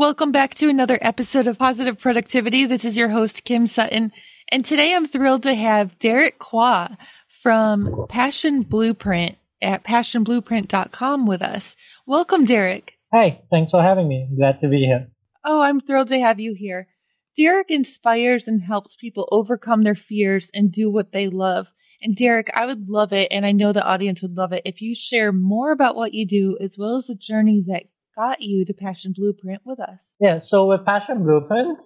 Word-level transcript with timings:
Welcome 0.00 0.32
back 0.32 0.54
to 0.54 0.70
another 0.70 0.98
episode 1.02 1.46
of 1.46 1.58
Positive 1.58 1.98
Productivity. 1.98 2.64
This 2.64 2.86
is 2.86 2.96
your 2.96 3.10
host, 3.10 3.44
Kim 3.44 3.66
Sutton. 3.66 4.12
And 4.50 4.64
today 4.64 4.94
I'm 4.94 5.06
thrilled 5.06 5.42
to 5.42 5.54
have 5.54 5.98
Derrick 5.98 6.38
Kwa 6.38 6.96
from 7.42 8.06
Passion 8.08 8.62
Blueprint 8.62 9.36
at 9.60 9.84
passionblueprint.com 9.84 11.26
with 11.26 11.42
us. 11.42 11.76
Welcome, 12.06 12.46
Derrick. 12.46 12.94
Hi, 13.12 13.42
thanks 13.50 13.72
for 13.72 13.82
having 13.82 14.08
me. 14.08 14.26
Glad 14.34 14.62
to 14.62 14.68
be 14.68 14.86
here. 14.86 15.08
Oh, 15.44 15.60
I'm 15.60 15.82
thrilled 15.82 16.08
to 16.08 16.18
have 16.18 16.40
you 16.40 16.54
here. 16.56 16.88
Derrick 17.36 17.66
inspires 17.68 18.48
and 18.48 18.62
helps 18.62 18.96
people 18.96 19.28
overcome 19.30 19.84
their 19.84 19.94
fears 19.94 20.48
and 20.54 20.72
do 20.72 20.90
what 20.90 21.12
they 21.12 21.28
love. 21.28 21.66
And 22.00 22.16
Derrick, 22.16 22.48
I 22.54 22.64
would 22.64 22.88
love 22.88 23.12
it, 23.12 23.28
and 23.30 23.44
I 23.44 23.52
know 23.52 23.74
the 23.74 23.84
audience 23.84 24.22
would 24.22 24.34
love 24.34 24.54
it, 24.54 24.62
if 24.64 24.80
you 24.80 24.94
share 24.94 25.30
more 25.30 25.72
about 25.72 25.94
what 25.94 26.14
you 26.14 26.26
do 26.26 26.56
as 26.58 26.76
well 26.78 26.96
as 26.96 27.08
the 27.08 27.14
journey 27.14 27.62
that 27.66 27.82
got 28.16 28.40
you 28.40 28.64
to 28.64 28.74
Passion 28.74 29.14
Blueprint 29.16 29.62
with 29.64 29.80
us. 29.80 30.14
Yeah, 30.20 30.40
so 30.40 30.66
with 30.66 30.84
Passion 30.84 31.22
Blueprint, 31.22 31.78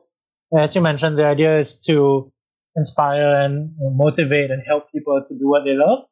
as 0.58 0.74
you 0.74 0.80
mentioned, 0.80 1.18
the 1.18 1.24
idea 1.24 1.58
is 1.58 1.78
to 1.86 2.32
inspire 2.76 3.42
and 3.42 3.74
motivate 3.78 4.50
and 4.50 4.62
help 4.66 4.90
people 4.92 5.22
to 5.28 5.34
do 5.34 5.48
what 5.48 5.62
they 5.64 5.74
love. 5.74 6.04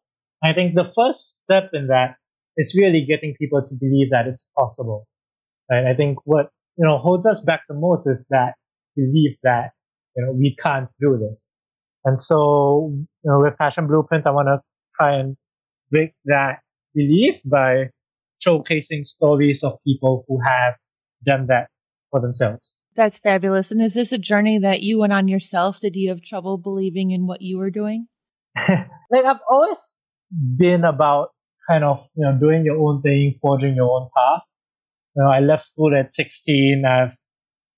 I 0.42 0.52
think 0.52 0.74
the 0.74 0.90
first 0.94 1.42
step 1.42 1.70
in 1.72 1.88
that 1.88 2.16
is 2.56 2.76
really 2.78 3.04
getting 3.06 3.34
people 3.38 3.62
to 3.62 3.74
believe 3.74 4.10
that 4.10 4.26
it's 4.26 4.44
possible. 4.56 5.06
Right? 5.70 5.86
I 5.86 5.94
think 5.94 6.18
what 6.24 6.50
you 6.76 6.84
know 6.86 6.98
holds 6.98 7.26
us 7.26 7.40
back 7.40 7.62
the 7.68 7.74
most 7.74 8.06
is 8.06 8.26
that 8.30 8.54
belief 8.96 9.36
that 9.42 9.70
you 10.16 10.24
know 10.24 10.32
we 10.32 10.56
can't 10.60 10.88
do 11.00 11.18
this. 11.18 11.48
And 12.04 12.20
so, 12.20 12.90
you 12.92 13.30
know, 13.30 13.40
with 13.40 13.56
Passion 13.58 13.86
Blueprint, 13.86 14.26
I 14.26 14.30
want 14.30 14.48
to 14.48 14.60
try 14.96 15.18
and 15.18 15.36
break 15.90 16.14
that 16.24 16.58
belief 16.94 17.36
by 17.44 17.90
showcasing 18.46 19.04
stories 19.04 19.62
of 19.62 19.78
people 19.86 20.24
who 20.28 20.40
have 20.44 20.74
done 21.24 21.46
that 21.48 21.68
for 22.10 22.20
themselves. 22.20 22.78
That's 22.94 23.18
fabulous. 23.18 23.70
And 23.70 23.80
is 23.80 23.94
this 23.94 24.12
a 24.12 24.18
journey 24.18 24.58
that 24.58 24.82
you 24.82 24.98
went 24.98 25.12
on 25.12 25.28
yourself? 25.28 25.80
Did 25.80 25.96
you 25.96 26.10
have 26.10 26.22
trouble 26.22 26.58
believing 26.58 27.10
in 27.10 27.26
what 27.26 27.40
you 27.40 27.58
were 27.58 27.70
doing? 27.70 28.06
like 28.68 29.24
I've 29.24 29.40
always 29.50 29.78
been 30.30 30.84
about 30.84 31.30
kind 31.68 31.84
of, 31.84 32.06
you 32.14 32.24
know, 32.24 32.38
doing 32.38 32.64
your 32.64 32.78
own 32.78 33.00
thing, 33.02 33.34
forging 33.40 33.74
your 33.74 33.90
own 33.90 34.08
path. 34.14 34.42
You 35.16 35.22
know, 35.22 35.30
I 35.30 35.40
left 35.40 35.64
school 35.64 35.94
at 35.94 36.14
16. 36.14 36.84
I've 36.86 37.16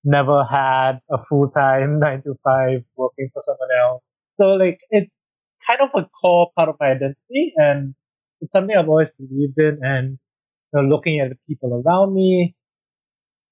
never 0.04 0.44
had 0.44 1.00
a 1.10 1.18
full-time 1.28 1.98
nine 2.00 2.22
to 2.22 2.34
five 2.42 2.82
working 2.96 3.30
for 3.32 3.42
someone 3.44 3.68
else. 3.80 4.02
So 4.40 4.44
like 4.54 4.80
it's 4.90 5.10
kind 5.66 5.80
of 5.80 5.90
a 5.94 6.08
core 6.08 6.50
part 6.56 6.68
of 6.68 6.76
my 6.80 6.88
identity 6.88 7.52
and 7.56 7.94
it's 8.40 8.52
something 8.52 8.76
I've 8.76 8.88
always 8.88 9.10
believed 9.18 9.58
in 9.58 9.78
and 9.82 10.18
you 10.74 10.82
know, 10.82 10.88
looking 10.88 11.20
at 11.20 11.30
the 11.30 11.36
people 11.48 11.82
around 11.86 12.14
me 12.14 12.54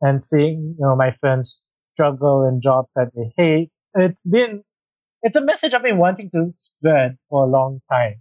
and 0.00 0.26
seeing, 0.26 0.76
you 0.78 0.86
know, 0.86 0.96
my 0.96 1.14
friends 1.20 1.68
struggle 1.92 2.48
in 2.48 2.60
jobs 2.60 2.88
that 2.96 3.10
they 3.14 3.32
hate. 3.36 3.70
It's 3.94 4.28
been, 4.28 4.64
it's 5.22 5.36
a 5.36 5.40
message 5.40 5.72
I've 5.74 5.82
been 5.82 5.98
wanting 5.98 6.30
to 6.30 6.50
spread 6.54 7.18
for 7.30 7.44
a 7.44 7.50
long 7.50 7.80
time. 7.90 8.16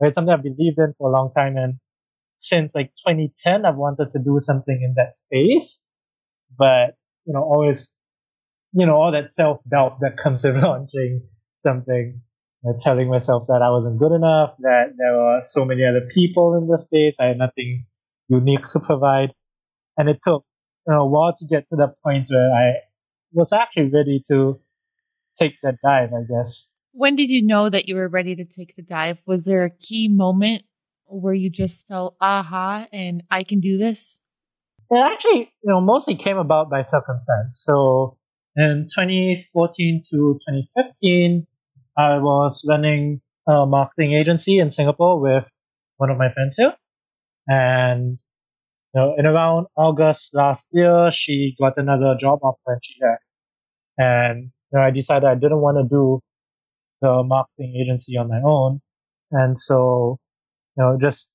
It's 0.00 0.14
something 0.14 0.32
I've 0.32 0.42
believed 0.42 0.78
in 0.78 0.94
for 0.96 1.10
a 1.10 1.12
long 1.12 1.32
time. 1.36 1.56
And 1.56 1.74
since 2.40 2.74
like 2.74 2.92
2010, 3.06 3.66
I've 3.66 3.76
wanted 3.76 4.12
to 4.12 4.18
do 4.18 4.38
something 4.40 4.80
in 4.82 4.94
that 4.96 5.18
space, 5.18 5.84
but, 6.56 6.96
you 7.26 7.34
know, 7.34 7.42
always, 7.42 7.90
you 8.72 8.86
know, 8.86 8.94
all 8.94 9.12
that 9.12 9.34
self-doubt 9.34 9.98
that 10.00 10.16
comes 10.16 10.44
with 10.44 10.56
launching 10.56 11.22
something 11.58 12.22
telling 12.80 13.08
myself 13.08 13.46
that 13.48 13.62
I 13.62 13.70
wasn't 13.70 13.98
good 13.98 14.12
enough, 14.12 14.54
that 14.60 14.94
there 14.96 15.16
were 15.16 15.42
so 15.44 15.64
many 15.64 15.84
other 15.84 16.08
people 16.12 16.56
in 16.56 16.66
the 16.66 16.78
space, 16.78 17.14
I 17.20 17.26
had 17.26 17.38
nothing 17.38 17.86
unique 18.28 18.68
to 18.70 18.80
provide. 18.80 19.32
And 19.96 20.08
it 20.08 20.20
took 20.24 20.44
you 20.86 20.94
know, 20.94 21.02
a 21.02 21.06
while 21.06 21.34
to 21.38 21.46
get 21.46 21.68
to 21.70 21.76
the 21.76 21.94
point 22.04 22.28
where 22.30 22.52
I 22.52 22.80
was 23.32 23.52
actually 23.52 23.90
ready 23.90 24.22
to 24.28 24.60
take 25.38 25.54
that 25.62 25.76
dive, 25.82 26.10
I 26.12 26.22
guess. 26.22 26.70
When 26.92 27.16
did 27.16 27.30
you 27.30 27.46
know 27.46 27.68
that 27.70 27.88
you 27.88 27.96
were 27.96 28.08
ready 28.08 28.34
to 28.36 28.44
take 28.44 28.74
the 28.76 28.82
dive? 28.82 29.18
Was 29.26 29.44
there 29.44 29.64
a 29.64 29.70
key 29.70 30.08
moment 30.08 30.62
where 31.06 31.34
you 31.34 31.50
just 31.50 31.86
felt, 31.86 32.16
aha, 32.20 32.86
and 32.92 33.22
I 33.30 33.44
can 33.44 33.60
do 33.60 33.78
this? 33.78 34.18
It 34.90 34.98
actually, 34.98 35.52
you 35.62 35.70
know, 35.70 35.80
mostly 35.80 36.16
came 36.16 36.38
about 36.38 36.70
by 36.70 36.84
circumstance. 36.84 37.62
So 37.64 38.16
in 38.56 38.88
2014 38.94 40.02
to 40.10 40.16
2015, 40.16 41.46
I 41.96 42.18
was 42.18 42.64
running 42.66 43.20
a 43.46 43.66
marketing 43.66 44.14
agency 44.14 44.58
in 44.58 44.70
Singapore 44.70 45.20
with 45.20 45.44
one 45.98 46.10
of 46.10 46.16
my 46.16 46.32
friends 46.32 46.56
here. 46.56 46.74
And 47.48 48.18
you 48.94 49.00
know, 49.00 49.16
in 49.18 49.26
around 49.26 49.66
August 49.76 50.34
last 50.34 50.68
year, 50.72 51.10
she 51.12 51.54
got 51.60 51.78
another 51.78 52.16
job 52.20 52.40
offer 52.42 52.74
and 52.74 52.80
she 52.84 52.94
left. 53.02 53.24
And 53.98 54.42
you 54.72 54.78
know, 54.78 54.82
I 54.82 54.90
decided 54.90 55.26
I 55.26 55.34
didn't 55.36 55.60
want 55.60 55.78
to 55.78 55.88
do 55.88 56.20
the 57.00 57.22
marketing 57.24 57.76
agency 57.80 58.16
on 58.16 58.28
my 58.28 58.40
own. 58.44 58.80
And 59.32 59.58
so, 59.58 60.18
you 60.76 60.84
know, 60.84 60.98
just 61.00 61.30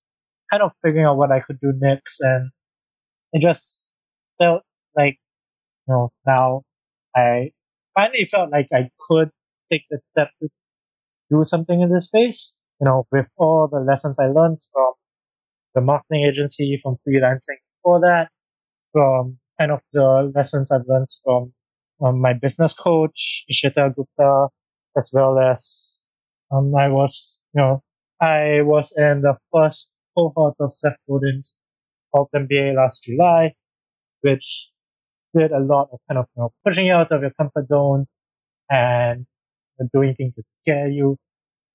kind 0.51 0.63
of 0.63 0.71
figuring 0.83 1.05
out 1.05 1.17
what 1.17 1.31
I 1.31 1.41
could 1.41 1.59
do 1.61 1.73
next. 1.75 2.21
And 2.21 2.51
it 3.33 3.41
just 3.41 3.97
felt 4.39 4.63
like, 4.95 5.17
you 5.87 5.93
know, 5.93 6.11
now 6.27 6.63
I 7.15 7.51
finally 7.95 8.27
felt 8.31 8.51
like 8.51 8.67
I 8.73 8.89
could 9.09 9.31
take 9.71 9.83
the 9.89 9.99
step 10.11 10.29
to 10.41 10.49
do 11.31 11.45
something 11.45 11.81
in 11.81 11.93
this 11.93 12.05
space. 12.05 12.57
You 12.81 12.85
know, 12.85 13.07
with 13.11 13.27
all 13.37 13.69
the 13.71 13.79
lessons 13.79 14.19
I 14.19 14.27
learned 14.27 14.59
from 14.73 14.93
the 15.75 15.81
marketing 15.81 16.25
agency, 16.25 16.79
from 16.81 16.97
freelancing 17.07 17.59
for 17.83 17.99
that, 18.01 18.29
from 18.91 19.39
kind 19.59 19.71
of 19.71 19.81
the 19.91 20.31
lessons 20.35 20.71
I've 20.71 20.87
learned 20.87 21.09
from 21.23 21.53
um, 22.03 22.19
my 22.19 22.33
business 22.33 22.73
coach, 22.73 23.45
Ishita 23.51 23.95
Gupta, 23.95 24.47
as 24.97 25.09
well 25.13 25.39
as 25.39 26.05
um, 26.51 26.75
I 26.75 26.89
was, 26.89 27.43
you 27.53 27.61
know, 27.61 27.83
I 28.21 28.61
was 28.61 28.93
in 28.95 29.21
the 29.21 29.37
first 29.51 29.93
cohort 30.15 30.55
of 30.59 30.73
Seth 30.73 30.97
Godin's 31.09 31.59
Alt 32.13 32.29
MBA 32.35 32.75
last 32.75 33.03
July, 33.03 33.53
which 34.21 34.69
did 35.35 35.51
a 35.51 35.59
lot 35.59 35.89
of 35.91 35.99
kind 36.07 36.19
of 36.19 36.25
you 36.35 36.43
know, 36.43 36.53
pushing 36.65 36.89
out 36.89 37.11
of 37.11 37.21
your 37.21 37.31
comfort 37.31 37.67
zones 37.67 38.15
and 38.69 39.25
doing 39.93 40.15
things 40.15 40.33
that 40.35 40.43
scare 40.61 40.87
you 40.87 41.17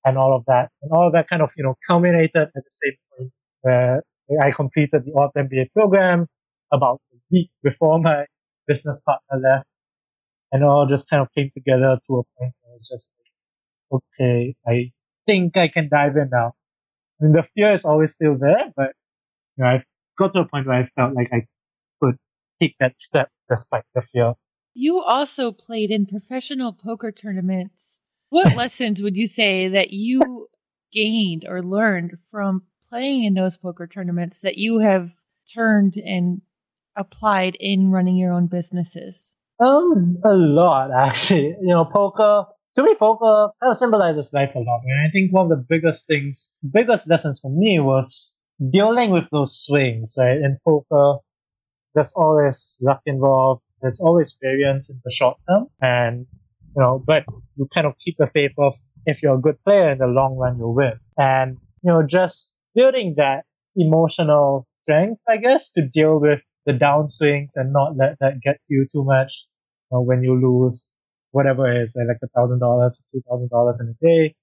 and 0.05 0.17
all 0.17 0.35
of 0.35 0.45
that. 0.47 0.69
And 0.81 0.91
all 0.91 1.07
of 1.07 1.13
that 1.13 1.29
kind 1.29 1.41
of, 1.41 1.49
you 1.57 1.63
know, 1.63 1.75
culminated 1.87 2.35
at 2.35 2.53
the 2.53 2.71
same 2.71 2.93
point 3.17 3.31
where 3.61 4.03
I 4.41 4.51
completed 4.51 5.05
the 5.05 5.13
Alt 5.15 5.31
MBA 5.37 5.71
program 5.73 6.27
about 6.71 7.01
a 7.13 7.17
week 7.31 7.49
before 7.63 7.99
my 7.99 8.25
business 8.67 9.01
partner 9.01 9.49
left. 9.49 9.67
And 10.51 10.63
it 10.63 10.65
all 10.65 10.87
just 10.87 11.09
kind 11.09 11.21
of 11.21 11.27
came 11.35 11.51
together 11.53 11.97
to 12.07 12.13
a 12.13 12.23
point 12.37 12.53
where 12.61 12.73
I 12.73 12.75
was 12.75 12.87
just 12.91 13.15
like, 13.91 14.01
okay, 14.19 14.55
I 14.67 14.91
think 15.27 15.57
I 15.57 15.67
can 15.67 15.89
dive 15.89 16.15
in 16.15 16.29
now. 16.31 16.53
I 17.19 17.25
mean, 17.25 17.33
the 17.33 17.43
fear 17.55 17.73
is 17.73 17.85
always 17.85 18.13
still 18.13 18.37
there, 18.37 18.71
but 18.75 18.93
you 19.57 19.63
know, 19.63 19.69
I've 19.69 19.83
got 20.17 20.33
to 20.33 20.39
a 20.39 20.47
point 20.47 20.67
where 20.67 20.77
I 20.77 20.89
felt 20.95 21.13
like 21.13 21.29
I 21.33 21.45
could 22.01 22.17
take 22.61 22.75
that 22.79 22.93
step 22.99 23.29
despite 23.49 23.83
the 23.93 24.03
fear. 24.13 24.33
You 24.73 25.01
also 25.01 25.51
played 25.51 25.91
in 25.91 26.05
professional 26.05 26.73
poker 26.73 27.11
tournaments. 27.11 27.99
What 28.29 28.55
lessons 28.55 29.01
would 29.01 29.17
you 29.17 29.27
say 29.27 29.67
that 29.67 29.91
you 29.91 30.47
gained 30.91 31.45
or 31.47 31.61
learned 31.61 32.17
from 32.31 32.63
playing 32.89 33.23
in 33.23 33.33
those 33.33 33.57
poker 33.57 33.87
tournaments 33.87 34.39
that 34.41 34.57
you 34.57 34.79
have 34.79 35.11
turned 35.53 35.95
and 35.95 36.41
applied 36.95 37.55
in 37.59 37.91
running 37.91 38.15
your 38.15 38.33
own 38.33 38.47
businesses? 38.47 39.33
Um, 39.59 40.17
a 40.25 40.33
lot 40.33 40.91
actually. 40.91 41.55
You 41.61 41.69
know, 41.69 41.85
poker. 41.85 42.45
To 42.75 42.83
me, 42.83 42.95
poker 42.99 43.49
kind 43.59 43.71
of 43.71 43.77
symbolizes 43.77 44.31
life 44.31 44.51
a 44.55 44.59
lot. 44.59 44.81
And 44.85 45.07
I 45.07 45.11
think 45.11 45.33
one 45.33 45.51
of 45.51 45.57
the 45.57 45.65
biggest 45.67 46.07
things, 46.07 46.53
biggest 46.71 47.09
lessons 47.09 47.39
for 47.41 47.49
me 47.49 47.79
was 47.79 48.37
dealing 48.71 49.11
with 49.11 49.23
those 49.31 49.59
swings. 49.65 50.15
Right 50.17 50.37
in 50.37 50.57
poker, 50.63 51.17
there's 51.95 52.13
always 52.15 52.77
luck 52.81 53.01
involved. 53.05 53.63
There's 53.81 53.99
always 53.99 54.37
variance 54.39 54.89
in 54.89 55.01
the 55.03 55.11
short 55.11 55.37
term, 55.49 55.67
and 55.81 56.27
you 56.75 56.81
know, 56.81 57.03
but 57.05 57.23
you 57.55 57.67
kind 57.73 57.87
of 57.87 57.93
keep 57.97 58.17
the 58.17 58.27
faith 58.27 58.51
of 58.57 58.73
if 59.05 59.23
you're 59.23 59.35
a 59.35 59.41
good 59.41 59.61
player 59.63 59.91
in 59.91 59.97
the 59.97 60.05
long 60.05 60.37
run, 60.37 60.57
you'll 60.57 60.75
win. 60.75 60.99
And 61.17 61.57
you 61.81 61.91
know, 61.91 62.03
just 62.07 62.55
building 62.79 63.15
that 63.17 63.43
emotional 63.75 64.67
strength, 64.83 65.21
I 65.27 65.37
guess, 65.37 65.69
to 65.71 65.81
deal 65.87 66.19
with 66.19 66.41
the 66.65 66.73
downswings 66.73 67.51
and 67.55 67.73
not 67.73 67.97
let 67.97 68.17
that 68.21 68.41
get 68.43 68.57
you 68.67 68.87
too 68.91 69.03
much. 69.03 69.31
You 69.91 69.97
know, 69.97 70.01
when 70.03 70.23
you 70.23 70.33
lose 70.47 70.95
whatever 71.31 71.71
it 71.71 71.83
is, 71.83 71.97
like 71.97 72.17
a 72.23 72.27
thousand 72.35 72.59
dollars, 72.59 73.03
two 73.11 73.21
thousand 73.29 73.49
dollars 73.49 73.79
in 73.81 73.87
a 73.95 73.97
day, 74.07 74.35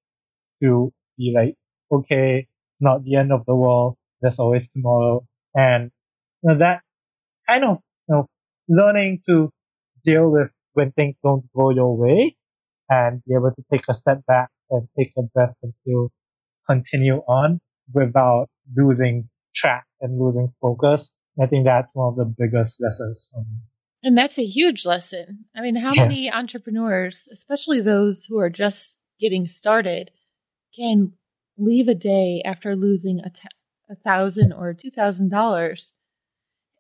to 0.62 0.92
be 1.18 1.32
like, 1.34 1.54
okay, 1.92 2.40
it's 2.40 2.80
not 2.80 3.04
the 3.04 3.16
end 3.16 3.32
of 3.32 3.44
the 3.46 3.54
world. 3.54 3.96
There's 4.20 4.38
always 4.38 4.68
tomorrow. 4.70 5.26
And 5.54 5.90
you 6.42 6.50
know, 6.50 6.58
that 6.58 6.82
kind 7.48 7.64
of, 7.64 7.78
you 8.08 8.14
know, 8.16 8.26
learning 8.68 9.20
to 9.28 9.50
deal 10.04 10.30
with 10.30 10.50
when 10.74 10.92
things 10.92 11.16
don't 11.24 11.44
go 11.56 11.70
your 11.70 11.96
way 11.96 12.36
and 12.90 13.22
be 13.26 13.34
able 13.34 13.52
to 13.52 13.64
take 13.72 13.84
a 13.88 13.94
step 13.94 14.24
back 14.26 14.50
and 14.70 14.88
take 14.98 15.12
a 15.18 15.22
breath 15.34 15.54
and 15.62 15.74
still 15.82 16.10
continue 16.68 17.18
on 17.28 17.60
without 17.92 18.48
losing 18.76 19.28
track 19.54 19.86
and 20.00 20.18
losing 20.20 20.52
focus. 20.60 21.12
I 21.40 21.46
think 21.46 21.64
that's 21.64 21.94
one 21.94 22.12
of 22.12 22.16
the 22.16 22.24
biggest 22.24 22.80
lessons 22.80 23.30
for 23.32 23.40
me. 23.40 23.58
And 24.02 24.16
that's 24.16 24.38
a 24.38 24.44
huge 24.44 24.86
lesson. 24.86 25.46
I 25.56 25.60
mean, 25.60 25.76
how 25.76 25.92
yeah. 25.94 26.02
many 26.02 26.30
entrepreneurs, 26.30 27.28
especially 27.32 27.80
those 27.80 28.26
who 28.26 28.38
are 28.38 28.50
just 28.50 28.98
getting 29.18 29.46
started, 29.46 30.10
can 30.76 31.12
leave 31.58 31.88
a 31.88 31.94
day 31.94 32.42
after 32.44 32.76
losing 32.76 33.20
a, 33.20 33.30
t- 33.30 33.48
a 33.90 33.96
thousand 33.96 34.52
or 34.52 34.74
two 34.74 34.90
thousand 34.90 35.30
dollars 35.30 35.92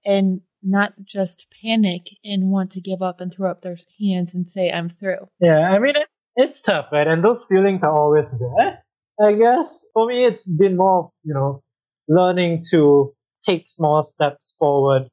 and 0.04 0.40
not 0.62 0.92
just 1.04 1.46
panic 1.62 2.02
and 2.24 2.50
want 2.50 2.72
to 2.72 2.80
give 2.80 3.02
up 3.02 3.20
and 3.20 3.32
throw 3.32 3.50
up 3.50 3.62
their 3.62 3.78
hands 4.00 4.34
and 4.34 4.48
say 4.48 4.70
i'm 4.70 4.88
through 4.90 5.28
yeah 5.40 5.70
i 5.70 5.78
mean 5.78 5.96
it, 5.96 6.08
it's 6.34 6.60
tough 6.60 6.86
right 6.92 7.06
and 7.06 7.24
those 7.24 7.44
feelings 7.48 7.82
are 7.82 7.96
always 7.96 8.30
there 8.38 8.84
i 9.20 9.32
guess 9.32 9.84
for 9.92 10.06
me 10.06 10.24
it's 10.26 10.44
been 10.44 10.76
more 10.76 11.10
you 11.22 11.34
know 11.34 11.62
learning 12.08 12.62
to 12.70 13.12
take 13.44 13.64
small 13.66 14.02
steps 14.02 14.54
forward 14.58 15.08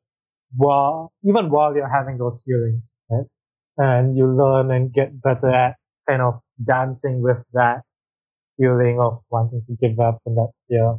while 0.55 1.11
even 1.23 1.49
while 1.49 1.75
you're 1.75 1.89
having 1.89 2.17
those 2.17 2.43
feelings 2.45 2.93
right 3.09 3.25
and 3.77 4.15
you 4.15 4.27
learn 4.27 4.71
and 4.71 4.93
get 4.93 5.21
better 5.21 5.49
at 5.49 5.75
kind 6.07 6.21
of 6.21 6.39
dancing 6.63 7.21
with 7.21 7.37
that 7.53 7.81
feeling 8.57 8.99
of 8.99 9.19
wanting 9.31 9.63
to 9.67 9.75
give 9.81 9.99
up 9.99 10.19
and 10.25 10.37
that 10.37 10.51
fear 10.67 10.97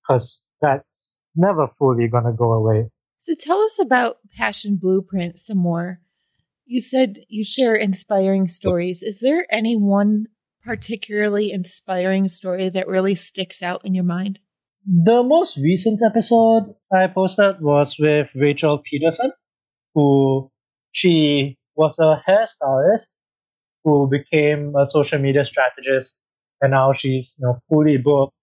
because 0.00 0.44
that's 0.60 1.16
never 1.34 1.68
fully 1.78 2.08
going 2.08 2.24
to 2.24 2.32
go 2.32 2.52
away. 2.52 2.88
So 3.20 3.34
tell 3.38 3.60
us 3.60 3.78
about 3.80 4.18
Passion 4.36 4.76
Blueprint 4.76 5.40
some 5.40 5.58
more. 5.58 6.00
You 6.66 6.80
said 6.80 7.18
you 7.28 7.44
share 7.44 7.74
inspiring 7.74 8.48
stories. 8.48 9.02
Is 9.02 9.20
there 9.20 9.46
any 9.50 9.76
one 9.76 10.26
particularly 10.64 11.50
inspiring 11.52 12.28
story 12.28 12.70
that 12.70 12.88
really 12.88 13.14
sticks 13.14 13.62
out 13.62 13.84
in 13.84 13.94
your 13.94 14.04
mind? 14.04 14.38
The 14.86 15.22
most 15.22 15.56
recent 15.58 16.00
episode 16.02 16.74
I 16.92 17.06
posted 17.06 17.60
was 17.60 17.96
with 17.98 18.28
Rachel 18.34 18.78
Peterson, 18.78 19.32
who 19.94 20.50
she 20.92 21.56
was 21.76 21.98
a 21.98 22.22
hairstylist 22.28 23.06
who 23.84 24.08
became 24.10 24.74
a 24.76 24.88
social 24.88 25.18
media 25.18 25.44
strategist 25.44 26.20
and 26.60 26.70
now 26.70 26.92
she's 26.92 27.34
you 27.38 27.46
know 27.46 27.58
fully 27.68 27.98
booked. 27.98 28.34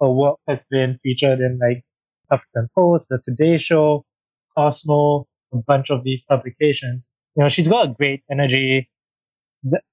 Her 0.00 0.10
work 0.10 0.38
has 0.46 0.64
been 0.70 0.98
featured 1.02 1.40
in 1.40 1.58
like 1.58 1.84
Huffington 2.30 2.68
Post, 2.74 3.08
The 3.08 3.18
Today 3.24 3.58
Show, 3.58 4.04
Cosmo, 4.56 5.26
a 5.52 5.56
bunch 5.56 5.90
of 5.90 6.04
these 6.04 6.22
publications. 6.28 7.10
You 7.34 7.44
know, 7.44 7.48
she's 7.48 7.68
got 7.68 7.90
a 7.90 7.94
great 7.94 8.22
energy 8.30 8.90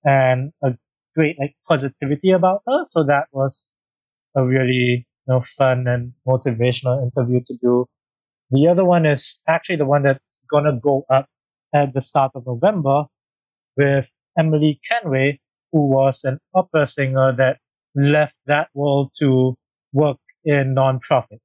and 0.04 0.52
a 0.64 0.78
great 1.16 1.38
like 1.40 1.56
positivity 1.68 2.32
about 2.32 2.64
her. 2.68 2.86
So 2.90 3.04
that 3.06 3.28
was 3.32 3.74
a 4.36 4.46
really 4.46 5.08
you 5.28 5.34
know 5.34 5.44
fun 5.58 5.88
and 5.88 6.14
motivational 6.28 7.04
interview 7.04 7.42
to 7.48 7.58
do. 7.62 7.88
The 8.52 8.68
other 8.70 8.86
one 8.86 9.06
is 9.06 9.42
actually 9.48 9.78
the 9.78 9.86
one 9.86 10.04
that's 10.04 10.24
gonna 10.52 10.80
go 10.82 11.06
up 11.10 11.28
at 11.76 11.94
the 11.94 12.02
start 12.02 12.32
of 12.36 12.46
November 12.48 13.06
with 13.78 14.10
Emily 14.38 14.80
Kenway, 14.88 15.40
who 15.72 15.88
was 15.90 16.24
an 16.24 16.40
opera 16.54 16.86
singer 16.88 17.36
that 17.38 17.60
left 17.96 18.36
that 18.48 18.70
world 18.74 19.12
to 19.20 19.56
work 19.94 20.18
in 20.46 20.76
nonprofits. 20.76 21.42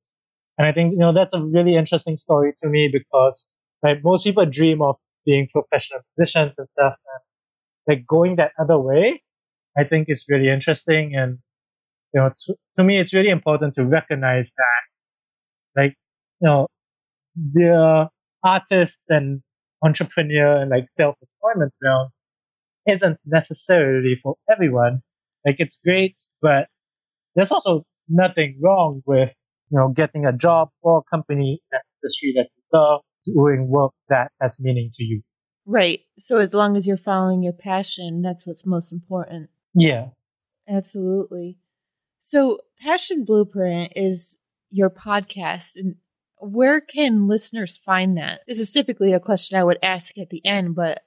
And 0.58 0.68
I 0.68 0.72
think, 0.72 0.92
you 0.92 0.98
know, 0.98 1.12
that's 1.14 1.30
a 1.32 1.42
really 1.42 1.76
interesting 1.76 2.16
story 2.16 2.54
to 2.62 2.68
me 2.68 2.90
because 2.92 3.52
like 3.82 3.98
most 4.04 4.24
people 4.24 4.46
dream 4.46 4.82
of 4.82 4.96
being 5.26 5.48
professional 5.52 6.00
musicians 6.16 6.54
and 6.58 6.68
stuff. 6.72 6.94
And 7.88 7.98
like 7.98 8.06
going 8.06 8.36
that 8.36 8.52
other 8.60 8.78
way, 8.78 9.22
I 9.78 9.84
think 9.84 10.06
is 10.08 10.24
really 10.28 10.48
interesting. 10.48 11.14
And, 11.14 11.38
you 12.12 12.20
know, 12.20 12.30
to, 12.46 12.54
to 12.76 12.84
me, 12.84 13.00
it's 13.00 13.14
really 13.14 13.30
important 13.30 13.74
to 13.76 13.84
recognize 13.84 14.50
that, 14.56 15.80
like, 15.80 15.94
you 16.40 16.48
know, 16.48 16.66
the 17.36 18.08
artist 18.42 18.98
and 19.08 19.42
entrepreneur 19.82 20.60
and 20.60 20.70
like 20.70 20.86
self-employment 20.96 21.72
realm 21.82 22.08
isn't 22.90 23.18
necessarily 23.24 24.16
for 24.22 24.34
everyone. 24.50 25.02
Like 25.46 25.56
it's 25.58 25.78
great, 25.84 26.16
but 26.42 26.66
there's 27.36 27.52
also 27.52 27.84
nothing 28.08 28.58
wrong 28.60 29.02
with, 29.06 29.30
you 29.70 29.78
know, 29.78 29.88
getting 29.88 30.24
a 30.24 30.32
job 30.32 30.70
or 30.82 30.98
a 30.98 31.16
company 31.16 31.60
in 31.62 31.78
the 31.78 31.80
industry 32.02 32.32
that 32.36 32.48
you 32.56 32.78
love, 32.78 33.02
doing 33.24 33.68
work 33.68 33.92
that 34.08 34.32
has 34.40 34.58
meaning 34.58 34.90
to 34.94 35.04
you. 35.04 35.22
Right. 35.66 36.00
So 36.18 36.38
as 36.38 36.54
long 36.54 36.76
as 36.76 36.86
you're 36.86 36.96
following 36.96 37.42
your 37.42 37.52
passion, 37.52 38.22
that's 38.22 38.46
what's 38.46 38.64
most 38.64 38.92
important. 38.92 39.50
Yeah. 39.78 40.08
Absolutely. 40.68 41.58
So 42.22 42.58
Passion 42.80 43.24
Blueprint 43.24 43.92
is 43.96 44.36
your 44.70 44.90
podcast 44.90 45.76
and 45.76 45.96
where 46.40 46.80
can 46.80 47.26
listeners 47.26 47.80
find 47.84 48.16
that? 48.16 48.40
This 48.46 48.60
is 48.60 48.70
typically 48.70 49.12
a 49.12 49.20
question 49.20 49.58
I 49.58 49.64
would 49.64 49.78
ask 49.82 50.16
at 50.18 50.30
the 50.30 50.44
end, 50.44 50.74
but 50.74 51.00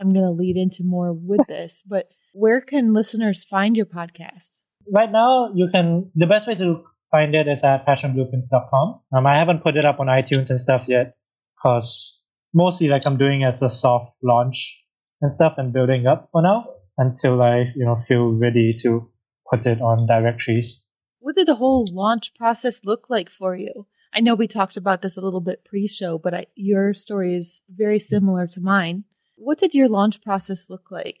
I'm 0.00 0.12
going 0.12 0.24
to 0.24 0.30
lead 0.30 0.56
into 0.56 0.82
more 0.82 1.12
with 1.12 1.40
this. 1.48 1.82
But 1.86 2.08
where 2.32 2.60
can 2.60 2.92
listeners 2.92 3.44
find 3.44 3.76
your 3.76 3.86
podcast? 3.86 4.48
Right 4.90 5.12
now, 5.12 5.52
you 5.54 5.68
can, 5.70 6.10
the 6.14 6.26
best 6.26 6.48
way 6.48 6.56
to 6.56 6.84
find 7.10 7.34
it 7.34 7.46
is 7.46 7.62
at 7.62 7.86
passionblueprints.com. 7.86 9.00
Um, 9.14 9.26
I 9.26 9.38
haven't 9.38 9.62
put 9.62 9.76
it 9.76 9.84
up 9.84 10.00
on 10.00 10.06
iTunes 10.06 10.50
and 10.50 10.58
stuff 10.58 10.88
yet 10.88 11.14
because 11.54 12.20
mostly 12.54 12.88
like 12.88 13.02
I'm 13.04 13.18
doing 13.18 13.44
as 13.44 13.62
a 13.62 13.70
soft 13.70 14.16
launch 14.22 14.80
and 15.20 15.32
stuff 15.32 15.54
and 15.58 15.72
building 15.72 16.06
up 16.06 16.28
for 16.32 16.42
now 16.42 16.66
until 17.02 17.42
I, 17.42 17.72
you 17.74 17.84
know, 17.84 17.96
feel 18.08 18.38
ready 18.40 18.68
to 18.82 19.10
put 19.50 19.66
it 19.66 19.80
on 19.80 20.06
directories. 20.06 20.86
What 21.18 21.36
did 21.36 21.48
the 21.48 21.56
whole 21.56 21.84
launch 21.92 22.34
process 22.34 22.80
look 22.84 23.06
like 23.08 23.30
for 23.30 23.56
you? 23.56 23.86
I 24.14 24.20
know 24.20 24.34
we 24.34 24.46
talked 24.48 24.76
about 24.76 25.00
this 25.02 25.16
a 25.16 25.20
little 25.20 25.40
bit 25.40 25.64
pre-show, 25.64 26.18
but 26.18 26.34
I, 26.34 26.46
your 26.54 26.94
story 26.94 27.36
is 27.36 27.62
very 27.68 28.00
similar 28.00 28.46
to 28.48 28.60
mine. 28.60 29.04
What 29.36 29.58
did 29.58 29.74
your 29.74 29.88
launch 29.88 30.22
process 30.22 30.68
look 30.68 30.90
like? 30.90 31.20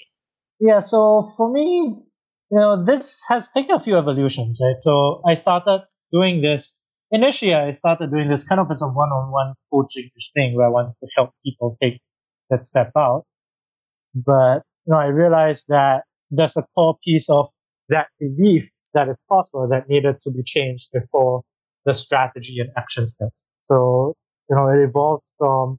Yeah, 0.60 0.82
so 0.82 1.32
for 1.36 1.50
me, 1.50 1.96
you 2.50 2.58
know, 2.58 2.84
this 2.84 3.20
has 3.28 3.48
taken 3.48 3.74
a 3.74 3.80
few 3.82 3.96
evolutions, 3.96 4.60
right? 4.62 4.76
So 4.80 5.22
I 5.26 5.34
started 5.34 5.80
doing 6.12 6.42
this. 6.42 6.78
Initially, 7.10 7.54
I 7.54 7.72
started 7.72 8.10
doing 8.10 8.28
this 8.28 8.44
kind 8.44 8.60
of 8.60 8.70
as 8.70 8.82
a 8.82 8.86
one-on-one 8.86 9.54
coaching 9.72 10.10
thing 10.34 10.54
where 10.54 10.66
I 10.66 10.70
wanted 10.70 10.94
to 11.00 11.06
help 11.16 11.30
people 11.44 11.76
take 11.82 12.00
that 12.50 12.66
step 12.66 12.92
out. 12.96 13.24
But, 14.14 14.62
you 14.86 14.92
know, 14.92 14.98
I 14.98 15.06
realized 15.06 15.64
that 15.68 16.02
there's 16.30 16.56
a 16.56 16.66
core 16.74 16.96
piece 17.04 17.28
of 17.28 17.48
that 17.88 18.08
belief 18.18 18.70
that 18.94 19.08
it's 19.08 19.20
possible 19.28 19.68
that 19.68 19.88
needed 19.88 20.16
to 20.22 20.30
be 20.30 20.42
changed 20.44 20.88
before 20.92 21.42
the 21.84 21.94
strategy 21.94 22.58
and 22.60 22.70
action 22.76 23.06
steps. 23.06 23.44
So, 23.62 24.14
you 24.48 24.56
know, 24.56 24.68
it 24.68 24.82
evolved 24.82 25.24
from 25.38 25.78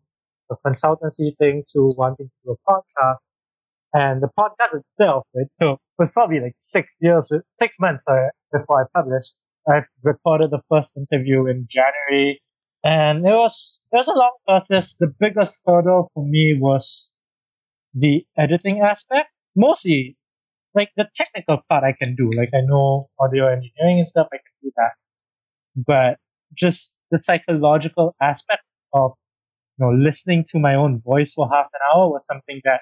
a 0.52 0.56
consultancy 0.66 1.36
thing 1.38 1.64
to 1.74 1.90
wanting 1.98 2.28
to 2.28 2.32
do 2.46 2.56
a 2.56 2.72
podcast 2.72 3.28
and 3.94 4.22
the 4.24 4.30
podcast 4.38 4.80
itself, 4.80 5.28
it 5.36 5.50
took, 5.62 5.80
was 6.00 6.12
probably 6.12 6.40
like 6.40 6.56
six 6.64 6.90
years, 7.00 7.30
six 7.60 7.76
months 7.80 8.06
sorry, 8.06 8.30
before 8.52 8.82
I 8.82 8.86
published. 9.00 9.36
I 9.68 9.82
recorded 10.02 10.50
the 10.50 10.62
first 10.70 10.94
interview 10.98 11.46
in 11.48 11.68
January 11.70 12.42
and 12.84 13.20
it 13.20 13.32
was, 13.32 13.86
it 13.92 13.96
was 13.96 14.08
a 14.08 14.18
long 14.18 14.36
process. 14.46 14.96
The 15.00 15.14
biggest 15.20 15.62
hurdle 15.66 16.10
for 16.14 16.26
me 16.26 16.58
was 16.60 17.18
the 17.94 18.26
editing 18.38 18.82
aspect. 18.82 19.30
Mostly, 19.56 20.18
like 20.76 20.92
the 20.98 21.08
technical 21.16 21.62
part 21.70 21.84
I 21.84 21.94
can 21.94 22.16
do. 22.16 22.32
Like 22.36 22.52
I 22.54 22.62
know 22.66 23.08
audio 23.20 23.48
engineering 23.48 24.00
and 24.00 24.10
stuff, 24.10 24.28
I 24.34 24.38
can 24.38 24.54
do 24.64 24.72
that. 24.78 24.92
But 25.76 26.20
just 26.56 26.96
the 27.12 27.22
psychological 27.22 28.16
aspect 28.22 28.64
of, 28.94 29.14
you 29.80 29.86
know, 29.88 29.94
listening 29.94 30.46
to 30.52 30.60
my 30.60 30.76
own 30.76 31.02
voice 31.02 31.34
for 31.36 31.50
half 31.50 31.68
an 31.74 31.82
hour 31.94 32.10
was 32.10 32.26
something 32.28 32.62
that 32.66 32.82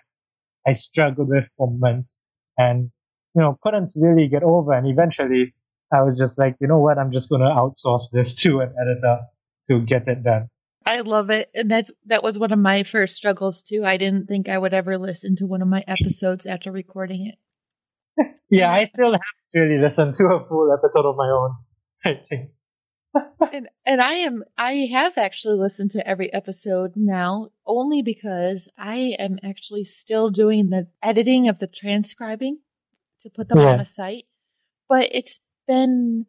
I 0.68 0.74
struggled 0.74 1.30
with 1.30 1.46
for 1.58 1.72
months 1.72 2.24
and, 2.58 2.92
you 3.36 3.42
know, 3.42 3.58
couldn't 3.64 3.94
really 3.96 4.30
get 4.30 4.44
over. 4.44 4.74
And 4.74 4.88
eventually 4.88 5.56
I 5.94 6.04
was 6.04 6.20
just 6.20 6.40
like, 6.40 6.58
you 6.62 6.68
know 6.68 6.80
what? 6.80 7.00
I'm 7.00 7.14
just 7.14 7.30
going 7.30 7.42
to 7.42 7.50
outsource 7.50 8.12
this 8.14 8.36
to 8.44 8.62
an 8.62 8.76
editor 8.82 9.22
to 9.70 9.82
get 9.82 10.08
it 10.10 10.24
done. 10.24 10.51
I 10.86 11.02
love 11.02 11.30
it. 11.30 11.50
And 11.54 11.70
that's, 11.70 11.92
that 12.08 12.24
was 12.24 12.38
one 12.38 12.52
of 12.52 12.60
my 12.60 12.84
first 12.84 13.16
struggles 13.16 13.62
too. 13.62 13.84
I 13.86 13.98
didn't 13.98 14.28
think 14.28 14.50
I 14.50 14.58
would 14.58 14.74
ever 14.74 14.98
listen 14.98 15.36
to 15.38 15.46
one 15.46 15.62
of 15.62 15.68
my 15.68 15.84
episodes 15.88 16.46
after 16.46 16.72
recording 16.72 17.32
it. 17.32 18.36
yeah, 18.50 18.72
I 18.72 18.86
still 18.86 19.12
have 19.12 19.22
to 19.54 19.60
really 19.60 19.82
listen 19.82 20.14
to 20.14 20.24
a 20.26 20.46
full 20.48 20.72
episode 20.74 21.06
of 21.08 21.16
my 21.16 21.28
own, 21.30 21.56
I 22.06 22.20
think. 22.28 22.52
and 23.52 23.68
and 23.86 24.02
I 24.02 24.14
am 24.14 24.44
I 24.58 24.88
have 24.92 25.18
actually 25.18 25.58
listened 25.58 25.92
to 25.92 26.08
every 26.08 26.32
episode 26.34 26.94
now 26.96 27.50
only 27.66 28.02
because 28.02 28.70
I 28.78 29.16
am 29.20 29.38
actually 29.44 29.84
still 29.84 30.30
doing 30.30 30.70
the 30.70 30.88
editing 31.04 31.50
of 31.50 31.60
the 31.60 31.68
transcribing 31.68 32.60
to 33.22 33.30
put 33.30 33.50
them 33.50 33.60
Yeah. 33.60 33.74
on 33.74 33.80
a 33.82 33.86
site. 33.86 34.26
But 34.88 35.10
it's 35.12 35.42
been 35.68 36.26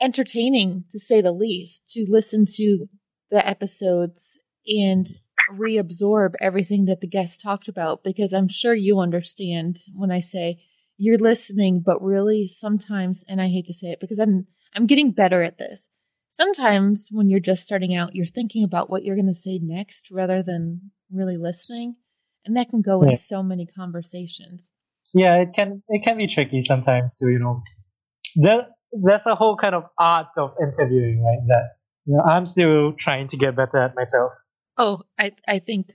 entertaining 0.00 0.84
to 0.92 1.00
say 1.00 1.20
the 1.20 1.32
least 1.32 1.88
to 1.90 2.06
listen 2.08 2.44
to 2.56 2.88
the 3.30 3.46
episodes 3.46 4.38
and 4.66 5.10
reabsorb 5.58 6.34
everything 6.40 6.86
that 6.86 7.00
the 7.00 7.06
guests 7.06 7.42
talked 7.42 7.68
about 7.68 8.02
because 8.02 8.32
I'm 8.32 8.48
sure 8.48 8.74
you 8.74 8.98
understand 9.00 9.78
when 9.94 10.10
I 10.10 10.20
say 10.20 10.62
you're 10.96 11.18
listening 11.18 11.82
but 11.84 12.00
really 12.02 12.48
sometimes 12.48 13.24
and 13.28 13.40
I 13.40 13.48
hate 13.48 13.66
to 13.66 13.74
say 13.74 13.88
it 13.88 14.00
because 14.00 14.18
I'm 14.18 14.46
I'm 14.74 14.86
getting 14.86 15.12
better 15.12 15.42
at 15.42 15.58
this. 15.58 15.88
Sometimes 16.30 17.08
when 17.12 17.28
you're 17.30 17.40
just 17.40 17.64
starting 17.64 17.94
out 17.94 18.14
you're 18.14 18.26
thinking 18.26 18.64
about 18.64 18.88
what 18.90 19.04
you're 19.04 19.16
going 19.16 19.26
to 19.34 19.34
say 19.34 19.58
next 19.62 20.10
rather 20.10 20.42
than 20.42 20.90
really 21.12 21.36
listening 21.36 21.96
and 22.46 22.56
that 22.56 22.70
can 22.70 22.80
go 22.82 23.02
Yeah. 23.04 23.12
in 23.12 23.18
so 23.18 23.42
many 23.42 23.66
conversations. 23.66 24.68
yeah, 25.12 25.36
it 25.42 25.48
can 25.54 25.82
it 25.88 26.02
can 26.04 26.16
be 26.16 26.26
tricky 26.26 26.62
sometimes 26.64 27.10
to 27.20 27.28
you 27.28 27.38
know. 27.38 27.62
There, 28.36 28.66
there's 28.92 29.26
a 29.26 29.34
whole 29.34 29.56
kind 29.56 29.74
of 29.74 29.84
art 29.98 30.26
of 30.36 30.50
interviewing, 30.60 31.22
right? 31.22 31.38
That 31.48 31.64
you 32.06 32.16
know, 32.16 32.22
I'm 32.22 32.46
still 32.46 32.92
trying 32.98 33.28
to 33.30 33.36
get 33.36 33.56
better 33.56 33.78
at 33.78 33.94
myself. 33.94 34.32
Oh, 34.76 35.02
I 35.18 35.32
I 35.46 35.58
think 35.58 35.94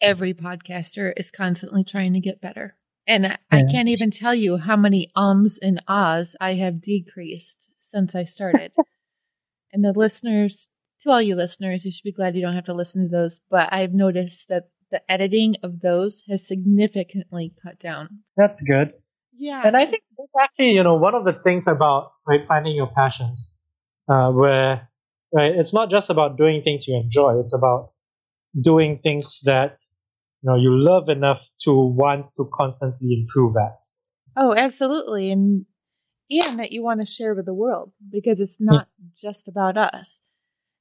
every 0.00 0.34
podcaster 0.34 1.12
is 1.16 1.30
constantly 1.30 1.84
trying 1.84 2.12
to 2.14 2.20
get 2.20 2.40
better. 2.40 2.76
And 3.06 3.26
I, 3.26 3.38
I 3.52 3.62
can't 3.62 3.88
even 3.88 4.10
tell 4.10 4.34
you 4.34 4.56
how 4.56 4.76
many 4.76 5.12
ums 5.14 5.58
and 5.58 5.80
ahs 5.86 6.34
I 6.40 6.54
have 6.54 6.82
decreased 6.82 7.68
since 7.80 8.14
I 8.14 8.24
started. 8.24 8.72
and 9.72 9.84
the 9.84 9.92
listeners, 9.92 10.68
to 11.02 11.10
all 11.10 11.22
you 11.22 11.36
listeners, 11.36 11.84
you 11.84 11.92
should 11.92 12.02
be 12.02 12.12
glad 12.12 12.34
you 12.34 12.42
don't 12.42 12.54
have 12.54 12.64
to 12.64 12.74
listen 12.74 13.04
to 13.04 13.08
those. 13.08 13.40
But 13.48 13.72
I've 13.72 13.94
noticed 13.94 14.48
that 14.48 14.70
the 14.90 15.08
editing 15.10 15.54
of 15.62 15.80
those 15.80 16.22
has 16.28 16.46
significantly 16.46 17.54
cut 17.62 17.78
down. 17.78 18.20
That's 18.36 18.60
good. 18.62 18.92
Yeah. 19.36 19.62
And 19.64 19.76
I 19.76 19.84
think 19.86 20.02
that's 20.18 20.30
actually, 20.42 20.70
you 20.70 20.82
know, 20.82 20.94
one 20.94 21.14
of 21.14 21.24
the 21.24 21.34
things 21.44 21.68
about 21.68 22.12
right 22.26 22.46
finding 22.46 22.74
your 22.74 22.88
passions, 22.88 23.52
uh, 24.08 24.30
where 24.30 24.88
right, 25.32 25.52
it's 25.54 25.72
not 25.72 25.90
just 25.90 26.10
about 26.10 26.36
doing 26.36 26.62
things 26.62 26.86
you 26.86 26.96
enjoy. 26.96 27.40
It's 27.40 27.54
about 27.54 27.92
doing 28.60 29.00
things 29.02 29.40
that 29.44 29.78
you 30.42 30.50
know 30.50 30.56
you 30.56 30.70
love 30.78 31.08
enough 31.08 31.40
to 31.62 31.72
want 31.72 32.26
to 32.36 32.48
constantly 32.52 33.14
improve 33.20 33.56
at. 33.56 33.78
Oh, 34.36 34.54
absolutely. 34.54 35.30
And 35.30 35.66
and 36.30 36.58
that 36.58 36.72
you 36.72 36.82
want 36.82 37.00
to 37.00 37.06
share 37.06 37.34
with 37.34 37.46
the 37.46 37.54
world 37.54 37.92
because 38.10 38.40
it's 38.40 38.56
not 38.58 38.88
just 39.20 39.48
about 39.48 39.76
us. 39.76 40.20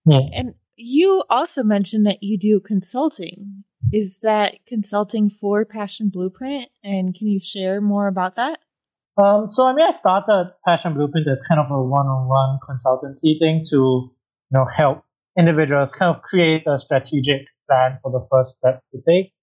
Yeah. 0.06 0.20
And 0.34 0.56
you 0.76 1.24
also 1.30 1.64
mentioned 1.64 2.06
that 2.06 2.22
you 2.22 2.38
do 2.38 2.60
consulting. 2.60 3.64
Is 3.94 4.20
that 4.24 4.56
consulting 4.68 5.30
for 5.30 5.64
Passion 5.64 6.10
Blueprint? 6.12 6.70
And 6.84 7.16
can 7.16 7.28
you 7.28 7.40
share 7.40 7.80
more 7.80 8.08
about 8.08 8.36
that? 8.36 8.60
Um, 9.18 9.48
so 9.48 9.66
I 9.66 9.74
mean, 9.74 9.86
I 9.88 9.92
started 9.92 10.52
Passion 10.66 10.94
Blueprint 10.94 11.28
as 11.28 11.42
kind 11.48 11.62
of 11.62 11.72
a 11.72 11.82
one-on-one 11.82 12.60
consultancy 12.68 13.40
thing 13.40 13.64
to 13.70 14.12
you 14.52 14.58
know 14.58 14.66
help 14.66 15.04
individuals 15.38 15.94
kind 15.94 16.16
of 16.16 16.22
create 16.22 16.64
a 16.68 16.80
strategic 16.80 17.42
plan 17.68 18.00
for 18.02 18.12
the 18.12 18.26
first 18.32 18.58
step 18.58 18.82
to 18.94 19.02
take. 19.08 19.34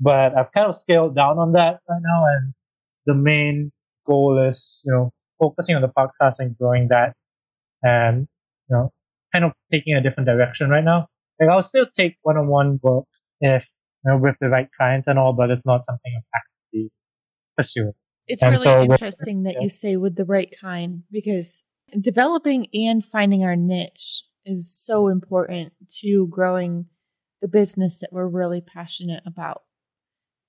But 0.00 0.36
I've 0.36 0.52
kind 0.52 0.68
of 0.68 0.76
scaled 0.76 1.14
down 1.14 1.38
on 1.38 1.52
that 1.52 1.80
right 1.88 2.02
now, 2.02 2.26
and 2.26 2.54
the 3.06 3.14
main 3.14 3.72
goal 4.06 4.48
is 4.48 4.82
you 4.84 4.92
know 4.92 5.12
focusing 5.38 5.74
on 5.76 5.82
the 5.82 5.88
podcast 5.88 6.34
and 6.38 6.56
growing 6.56 6.88
that, 6.88 7.14
and 7.82 8.28
you 8.68 8.76
know 8.76 8.92
kind 9.32 9.44
of 9.44 9.52
taking 9.72 9.94
a 9.94 10.02
different 10.02 10.26
direction 10.26 10.70
right 10.70 10.84
now. 10.84 11.08
Like 11.40 11.50
I'll 11.50 11.64
still 11.64 11.86
take 11.98 12.16
one-on-one 12.22 12.80
work 12.82 13.04
if 13.40 13.64
you 14.04 14.12
know 14.12 14.18
with 14.18 14.36
the 14.40 14.48
right 14.48 14.68
clients 14.76 15.08
and 15.08 15.18
all, 15.18 15.32
but 15.32 15.50
it's 15.50 15.66
not 15.66 15.84
something 15.84 16.12
I'm 16.14 16.24
actively 16.34 16.92
pursuing. 17.56 17.92
It's 18.26 18.42
And 18.42 18.52
really 18.52 18.64
so 18.64 18.82
interesting 18.82 19.44
that 19.44 19.54
yeah. 19.54 19.62
you 19.62 19.70
say 19.70 19.96
with 19.96 20.16
the 20.16 20.24
right 20.24 20.52
kind 20.60 21.04
because 21.10 21.64
developing 22.00 22.66
and 22.74 23.04
finding 23.04 23.44
our 23.44 23.56
niche 23.56 24.24
is 24.46 24.72
so 24.74 25.08
important 25.08 25.72
to 26.02 26.26
growing 26.30 26.86
the 27.42 27.48
business 27.48 27.98
that 27.98 28.12
we're 28.12 28.26
really 28.26 28.60
passionate 28.62 29.22
about. 29.26 29.62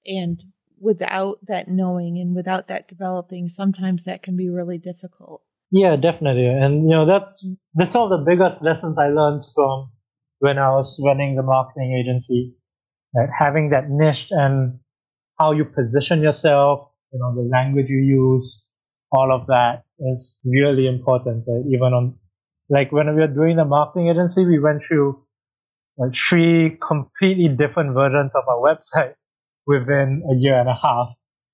And 0.06 0.42
without 0.80 1.40
that 1.48 1.68
knowing 1.68 2.18
and 2.20 2.36
without 2.36 2.68
that 2.68 2.88
developing, 2.88 3.50
sometimes 3.50 4.06
that 4.06 4.24
can 4.24 4.38
be 4.38 4.50
really 4.50 4.78
difficult. 4.78 5.42
Yeah, 5.72 5.96
definitely. 5.98 6.48
And 6.48 6.84
you 6.84 6.96
know, 6.96 7.06
that's 7.06 7.46
that's 7.74 7.96
all 7.96 8.08
the 8.08 8.24
biggest 8.26 8.64
lessons 8.64 8.98
I 8.98 9.10
learned 9.10 9.44
from 9.54 9.92
when 10.40 10.58
I 10.58 10.70
was 10.70 11.02
running 11.06 11.36
the 11.36 11.44
marketing 11.44 12.02
agency. 12.02 12.56
Right? 13.14 13.30
Having 13.38 13.72
that 13.72 13.90
niche 13.90 14.28
and 14.32 14.80
how 15.38 15.52
you 15.52 15.66
position 15.66 16.22
yourself, 16.22 16.90
you 17.12 17.20
know, 17.20 17.36
the 17.36 17.50
language 17.50 17.88
you 17.90 17.98
use, 17.98 18.70
all 19.12 19.32
of 19.34 19.48
that 19.48 19.84
is 20.00 20.40
really 20.46 20.88
important. 20.88 21.44
Right? 21.48 21.66
Even 21.68 21.94
on 21.94 22.16
like 22.70 22.92
when 22.92 23.08
we 23.16 23.22
were 23.22 23.28
doing 23.28 23.58
the 23.58 23.66
marketing 23.66 24.10
agency, 24.10 24.46
we 24.46 24.60
went 24.60 24.84
through 24.88 25.24
like 25.98 26.12
three 26.30 26.78
completely 26.86 27.48
different 27.48 27.94
versions 27.94 28.32
of 28.36 28.44
our 28.48 28.58
website 28.58 29.14
within 29.66 30.24
a 30.32 30.36
year 30.36 30.60
and 30.60 30.70
a 30.70 30.78
half 30.82 31.10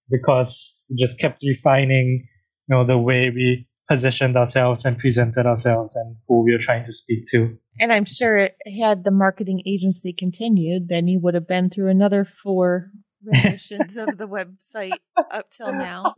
because 0.10 0.82
we 0.89 0.98
just 0.98 1.20
kept 1.20 1.41
refining, 1.43 2.27
you 2.67 2.75
know, 2.75 2.86
the 2.86 2.98
way 2.98 3.29
we 3.29 3.67
positioned 3.89 4.38
ourselves 4.38 4.86
and 4.86 4.98
presented 4.98 5.46
ourselves 5.46 5.96
and 5.96 6.15
who 6.27 6.43
we 6.43 6.53
were 6.53 6.62
trying 6.62 6.86
to 6.86 6.93
speak 6.93 7.27
to. 7.29 7.58
And 7.79 7.91
I'm 7.91 8.05
sure 8.05 8.38
it, 8.38 8.55
had 8.79 9.03
the 9.03 9.12
marketing 9.12 9.62
agency 9.65 10.13
continued, 10.13 10.88
then 10.89 11.08
you 11.08 11.20
would 11.20 11.34
have 11.34 11.48
been 11.48 11.70
through 11.70 11.89
another 11.89 12.25
four 12.43 12.91
renditions 13.24 13.98
of 13.98 14.17
the 14.17 14.27
website 14.27 14.91
up 15.17 15.48
till 15.55 15.74
now. 15.74 16.13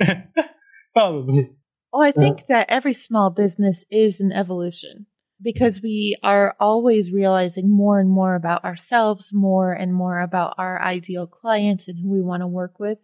Probably. 0.94 1.50
Well, 1.96 2.06
I 2.06 2.12
think 2.12 2.48
that 2.48 2.66
every 2.68 2.92
small 2.92 3.30
business 3.30 3.86
is 3.90 4.20
an 4.20 4.30
evolution 4.30 5.06
because 5.40 5.80
we 5.80 6.14
are 6.22 6.54
always 6.60 7.10
realizing 7.10 7.70
more 7.70 7.98
and 7.98 8.10
more 8.10 8.34
about 8.34 8.66
ourselves, 8.66 9.30
more 9.32 9.72
and 9.72 9.94
more 9.94 10.20
about 10.20 10.56
our 10.58 10.78
ideal 10.82 11.26
clients 11.26 11.88
and 11.88 11.98
who 11.98 12.10
we 12.10 12.20
want 12.20 12.42
to 12.42 12.46
work 12.46 12.78
with. 12.78 12.98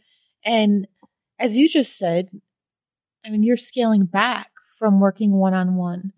And 0.44 0.86
as 1.38 1.56
you 1.56 1.70
just 1.70 1.96
said, 1.96 2.28
I 3.24 3.30
mean, 3.30 3.42
you're 3.42 3.56
scaling 3.56 4.04
back 4.04 4.50
from 4.78 5.00
working 5.00 5.32
one 5.32 5.54
on 5.54 5.76
one. 5.76 6.12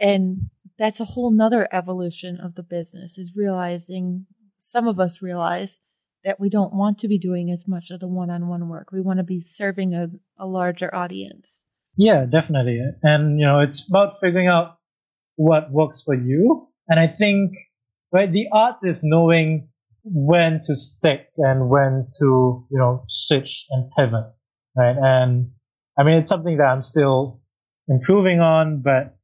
And 0.00 0.50
that's 0.76 0.98
a 0.98 1.04
whole 1.04 1.30
nother 1.30 1.68
evolution 1.70 2.40
of 2.40 2.56
the 2.56 2.64
business 2.64 3.18
is 3.18 3.36
realizing 3.36 4.26
some 4.58 4.88
of 4.88 4.98
us 4.98 5.22
realize 5.22 5.78
that 6.24 6.40
we 6.40 6.50
don't 6.50 6.74
want 6.74 6.98
to 6.98 7.06
be 7.06 7.18
doing 7.18 7.52
as 7.52 7.68
much 7.68 7.92
of 7.92 8.00
the 8.00 8.08
one 8.08 8.30
on 8.30 8.48
one 8.48 8.68
work. 8.68 8.90
We 8.90 9.00
want 9.00 9.18
to 9.18 9.24
be 9.24 9.40
serving 9.40 9.94
a, 9.94 10.08
a 10.36 10.46
larger 10.46 10.92
audience. 10.92 11.63
Yeah, 11.96 12.26
definitely. 12.30 12.80
And 13.02 13.38
you 13.38 13.46
know, 13.46 13.60
it's 13.60 13.86
about 13.88 14.14
figuring 14.20 14.48
out 14.48 14.78
what 15.36 15.70
works 15.70 16.02
for 16.04 16.14
you. 16.14 16.68
And 16.88 16.98
I 17.00 17.08
think 17.08 17.52
right, 18.12 18.30
the 18.30 18.46
art 18.52 18.76
is 18.82 19.00
knowing 19.02 19.68
when 20.04 20.60
to 20.66 20.76
stick 20.76 21.28
and 21.38 21.68
when 21.70 22.08
to, 22.18 22.66
you 22.70 22.78
know, 22.78 23.04
switch 23.08 23.66
and 23.70 23.90
pivot. 23.96 24.26
Right. 24.76 24.96
And 25.00 25.50
I 25.98 26.02
mean 26.02 26.18
it's 26.18 26.28
something 26.28 26.56
that 26.58 26.64
I'm 26.64 26.82
still 26.82 27.40
improving 27.88 28.40
on, 28.40 28.82
but 28.82 29.16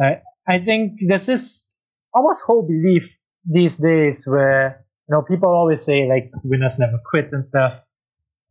I 0.00 0.22
I 0.48 0.58
think 0.64 0.98
there's 1.08 1.26
this 1.26 1.68
almost 2.14 2.42
whole 2.46 2.62
belief 2.66 3.02
these 3.46 3.76
days 3.76 4.24
where, 4.26 4.84
you 5.08 5.14
know, 5.14 5.22
people 5.22 5.48
always 5.48 5.80
say 5.86 6.08
like 6.08 6.30
winners 6.44 6.74
never 6.78 6.98
quit 7.10 7.30
and 7.32 7.46
stuff. 7.48 7.82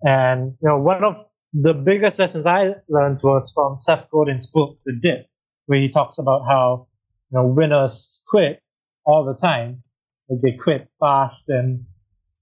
And, 0.02 0.54
you 0.62 0.70
know, 0.70 0.80
one 0.80 1.04
of 1.04 1.16
the 1.54 1.74
biggest 1.74 2.18
lessons 2.20 2.46
I 2.46 2.76
learned 2.90 3.20
was 3.24 3.52
from 3.54 3.78
Seth 3.78 4.10
Godin's 4.12 4.48
book, 4.48 4.78
The 4.86 4.94
Dip, 4.94 5.28
where 5.68 5.80
he 5.80 5.90
talks 5.90 6.18
about 6.18 6.46
how, 6.48 6.88
you 7.32 7.38
know, 7.38 7.48
winners 7.48 8.24
quit 8.28 8.62
all 9.06 9.24
the 9.24 9.36
time. 9.36 9.84
Like 10.30 10.42
they 10.42 10.58
quit 10.58 10.90
fast 11.00 11.46
and 11.50 11.86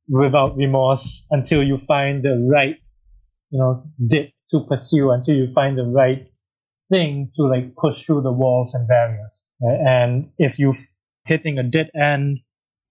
without 0.08 0.56
remorse 0.56 1.26
until 1.30 1.64
you 1.64 1.80
find 1.88 2.24
the 2.24 2.48
right, 2.52 2.76
you 3.50 3.60
know, 3.60 3.84
dip 4.08 4.32
to 4.52 4.62
pursue, 4.68 5.12
until 5.12 5.36
you 5.36 5.52
find 5.54 5.78
the 5.78 5.86
right 5.86 6.32
thing 6.90 7.32
to 7.36 7.44
like 7.44 7.76
push 7.76 8.06
through 8.06 8.22
the 8.22 8.32
walls 8.32 8.74
and 8.74 8.88
barriers. 8.88 9.46
right? 9.62 9.80
And 9.86 10.32
if 10.38 10.58
you're 10.58 10.78
hitting 11.26 11.58
a 11.58 11.64
dead 11.64 11.90
end 11.96 12.40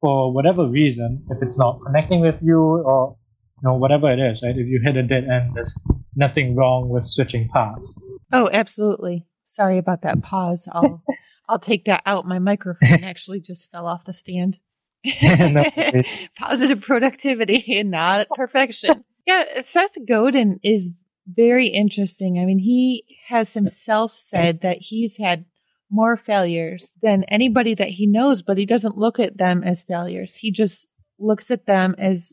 for 0.01 0.33
whatever 0.33 0.67
reason, 0.67 1.27
if 1.31 1.39
it's 1.43 1.59
not 1.59 1.81
connecting 1.85 2.21
with 2.21 2.37
you 2.43 2.59
or 2.59 3.17
you 3.63 3.69
know 3.69 3.77
whatever 3.77 4.11
it 4.11 4.19
is, 4.19 4.43
right? 4.43 4.57
If 4.57 4.67
you 4.67 4.81
hit 4.83 4.97
a 4.97 5.03
dead 5.03 5.25
end, 5.25 5.53
there's 5.55 5.79
nothing 6.21 6.55
wrong 6.55 6.89
with 6.89 7.07
switching 7.07 7.49
paths. 7.49 8.01
Oh, 8.33 8.49
absolutely. 8.53 9.27
Sorry 9.47 9.79
about 9.79 10.03
that 10.03 10.23
pause. 10.23 10.69
I'll 10.71 11.03
I'll 11.49 11.59
take 11.59 11.87
that 11.87 12.03
out. 12.07 12.29
My 12.29 12.39
microphone 12.39 13.03
actually 13.03 13.41
just 13.41 13.73
fell 13.73 13.87
off 13.87 14.05
the 14.05 14.13
stand. 14.13 14.61
Positive 16.39 16.81
productivity 16.81 17.77
and 17.81 17.91
not 17.91 18.29
perfection. 18.37 19.05
Yeah, 19.27 19.63
Seth 19.67 19.97
Godin 20.07 20.61
is 20.63 20.93
very 21.27 21.67
interesting. 21.69 22.39
I 22.39 22.45
mean, 22.45 22.61
he 22.61 23.05
has 23.29 23.55
himself 23.55 24.13
said 24.15 24.61
that 24.63 24.79
he's 24.81 25.17
had 25.17 25.47
more 25.91 26.17
failures 26.17 26.93
than 27.03 27.25
anybody 27.25 27.75
that 27.75 27.89
he 27.89 28.07
knows, 28.07 28.43
but 28.43 28.59
he 28.59 28.67
doesn't 28.67 28.97
look 28.97 29.19
at 29.19 29.37
them 29.37 29.65
as 29.65 29.83
failures. 29.83 30.37
He 30.37 30.53
just 30.53 30.89
looks 31.19 31.51
at 31.51 31.67
them 31.67 31.97
as 31.99 32.33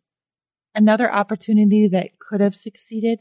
another 0.75 1.11
opportunity 1.11 1.87
that 1.91 2.19
could 2.19 2.39
have 2.39 2.55
succeeded, 2.55 3.19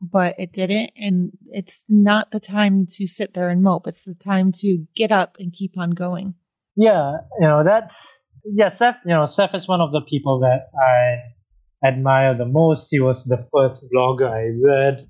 but 0.00 0.34
it 0.38 0.52
didn't. 0.52 0.90
And 0.96 1.32
it's 1.46 1.84
not 1.88 2.30
the 2.30 2.40
time 2.40 2.86
to 2.92 3.06
sit 3.06 3.34
there 3.34 3.48
and 3.48 3.62
mope. 3.62 3.86
It's 3.86 4.04
the 4.04 4.14
time 4.14 4.52
to 4.58 4.84
get 4.94 5.12
up 5.12 5.36
and 5.38 5.52
keep 5.52 5.78
on 5.78 5.90
going. 5.90 6.34
Yeah, 6.76 7.16
you 7.40 7.46
know, 7.46 7.62
that's, 7.64 7.96
yeah, 8.44 8.74
Seth, 8.74 8.96
you 9.06 9.14
know, 9.14 9.26
Seth 9.26 9.54
is 9.54 9.66
one 9.66 9.80
of 9.80 9.92
the 9.92 10.02
people 10.02 10.40
that 10.40 10.66
I 10.78 11.88
admire 11.88 12.36
the 12.36 12.44
most. 12.44 12.88
He 12.90 13.00
was 13.00 13.24
the 13.24 13.46
first 13.52 13.86
blogger 13.94 14.28
I 14.30 14.50
read. 14.62 15.08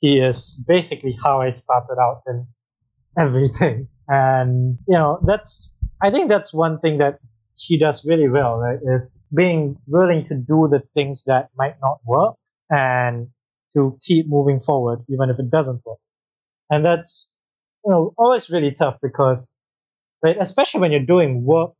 He 0.00 0.18
is 0.18 0.62
basically 0.68 1.16
how 1.22 1.40
I 1.40 1.52
started 1.52 1.96
out 2.00 2.22
in 2.26 2.46
everything. 3.18 3.88
And, 4.08 4.78
you 4.86 4.96
know, 4.96 5.18
that's, 5.26 5.72
I 6.02 6.10
think 6.10 6.28
that's 6.28 6.52
one 6.52 6.78
thing 6.80 6.98
that 6.98 7.18
she 7.56 7.78
does 7.78 8.04
really 8.06 8.28
well, 8.28 8.58
right? 8.58 8.78
Is 8.96 9.10
being 9.34 9.76
willing 9.86 10.26
to 10.28 10.34
do 10.34 10.68
the 10.70 10.82
things 10.94 11.22
that 11.26 11.48
might 11.56 11.76
not 11.80 11.98
work 12.04 12.34
and 12.68 13.28
to 13.74 13.98
keep 14.02 14.26
moving 14.28 14.60
forward, 14.60 15.00
even 15.08 15.30
if 15.30 15.38
it 15.38 15.50
doesn't 15.50 15.84
work. 15.84 15.98
And 16.70 16.84
that's, 16.84 17.32
you 17.84 17.92
know, 17.92 18.12
always 18.16 18.50
really 18.50 18.72
tough 18.72 18.96
because, 19.02 19.54
right, 20.22 20.36
especially 20.40 20.80
when 20.80 20.92
you're 20.92 21.06
doing 21.06 21.44
work 21.44 21.72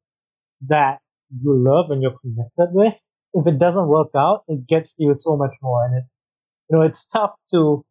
that 0.69 0.99
you 1.31 1.55
love 1.57 1.91
and 1.91 2.03
you're 2.03 2.19
connected 2.21 2.69
with, 2.73 2.95
if 3.35 3.47
it 3.47 3.59
doesn't 3.59 3.89
work 3.89 4.09
out, 4.17 4.45
it 4.49 4.67
gets 4.67 4.95
you 4.99 5.15
so 5.19 5.37
much 5.37 5.53
more. 5.63 5.85
And 5.85 5.97
it's, 5.99 6.09
you 6.71 6.79
know, 6.79 6.83
it's 6.83 7.07
tough 7.09 7.33
to 7.53 7.85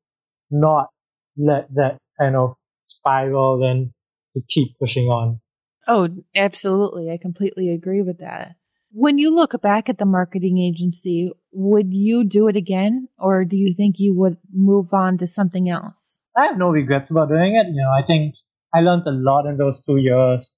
not 0.50 0.90
let 1.38 1.74
that 1.76 1.98
kind 2.20 2.36
of 2.36 2.56
spiral 2.86 3.64
and 3.64 3.92
to 4.36 4.42
keep 4.50 4.78
pushing 4.80 5.06
on. 5.06 5.40
Oh, 5.88 6.10
absolutely. 6.36 7.12
I 7.12 7.18
completely 7.18 7.70
agree 7.70 8.02
with 8.02 8.20
that. 8.20 8.56
When 8.98 9.18
you 9.18 9.36
look 9.36 9.62
back 9.62 9.90
at 9.90 9.98
the 9.98 10.06
marketing 10.06 10.58
agency, 10.58 11.30
would 11.52 11.88
you 11.92 12.24
do 12.24 12.48
it 12.48 12.56
again 12.56 13.10
or 13.20 13.44
do 13.44 13.58
you 13.58 13.74
think 13.76 13.96
you 13.98 14.16
would 14.16 14.38
move 14.54 14.94
on 14.94 15.18
to 15.18 15.28
something 15.28 15.70
else? 15.70 16.22
I 16.38 16.46
have 16.46 16.58
no 16.58 16.70
regrets 16.70 17.12
about 17.12 17.28
doing 17.28 17.58
it. 17.58 17.68
You 17.76 17.82
know, 17.84 17.92
I 17.92 18.08
think 18.08 18.36
I 18.74 18.80
learned 18.80 19.06
a 19.06 19.12
lot 19.12 19.48
in 19.48 19.58
those 19.58 19.86
two 19.86 19.98
years, 19.98 20.56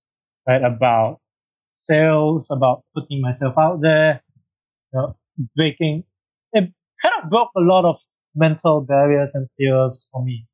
right, 0.48 0.62
about 0.62 1.20
sales, 1.80 2.46
about 2.52 2.84
putting 2.94 3.22
myself 3.22 3.56
out 3.58 3.82
there, 3.82 4.22
you 4.94 5.00
know, 5.00 5.18
breaking, 5.56 6.04
it 6.54 6.72
kind 7.02 7.16
of 7.24 7.32
broke 7.32 7.50
a 7.58 7.62
lot 7.62 7.86
of 7.86 7.96
mental 8.36 8.82
barriers 8.82 9.34
and 9.34 9.48
fears 9.58 10.10
for 10.12 10.24
me 10.24 10.46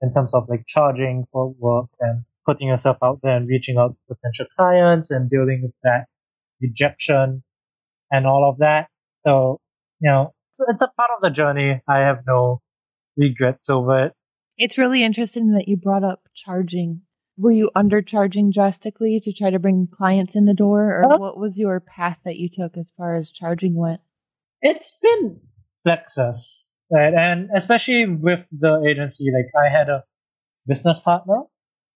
in 0.00 0.10
terms 0.14 0.32
of 0.32 0.48
like 0.48 0.64
charging 0.66 1.26
for 1.32 1.54
work 1.58 1.90
and 2.00 2.24
putting 2.46 2.68
yourself 2.68 2.96
out 3.02 3.20
there 3.22 3.36
and 3.36 3.46
reaching 3.46 3.76
out 3.76 3.90
to 3.90 4.14
potential 4.14 4.46
clients 4.56 5.10
and 5.10 5.28
dealing 5.28 5.60
with 5.62 5.74
that 5.82 6.06
rejection 6.60 7.42
and 8.10 8.26
all 8.26 8.48
of 8.48 8.58
that. 8.58 8.88
So, 9.26 9.60
you 10.00 10.10
know, 10.10 10.34
it's 10.58 10.82
a 10.82 10.88
part 10.96 11.10
of 11.16 11.22
the 11.22 11.30
journey. 11.30 11.80
I 11.88 11.98
have 11.98 12.20
no 12.26 12.60
regrets 13.16 13.68
over 13.68 14.06
it. 14.06 14.12
It's 14.56 14.78
really 14.78 15.02
interesting 15.02 15.52
that 15.52 15.68
you 15.68 15.76
brought 15.76 16.04
up 16.04 16.28
charging. 16.34 17.02
Were 17.36 17.52
you 17.52 17.70
undercharging 17.76 18.52
drastically 18.52 19.20
to 19.20 19.32
try 19.32 19.50
to 19.50 19.58
bring 19.58 19.88
clients 19.94 20.34
in 20.34 20.46
the 20.46 20.54
door, 20.54 21.02
or 21.02 21.12
uh, 21.12 21.18
what 21.18 21.38
was 21.38 21.58
your 21.58 21.80
path 21.80 22.16
that 22.24 22.36
you 22.36 22.48
took 22.48 22.78
as 22.78 22.90
far 22.96 23.16
as 23.16 23.30
charging 23.30 23.74
went? 23.74 24.00
It's 24.62 24.96
been 25.02 25.40
Lexus, 25.86 26.70
right? 26.90 27.12
And 27.12 27.50
especially 27.54 28.06
with 28.08 28.40
the 28.50 28.82
agency, 28.88 29.26
like 29.30 29.52
I 29.54 29.68
had 29.70 29.90
a 29.90 30.04
business 30.66 30.98
partner 31.00 31.42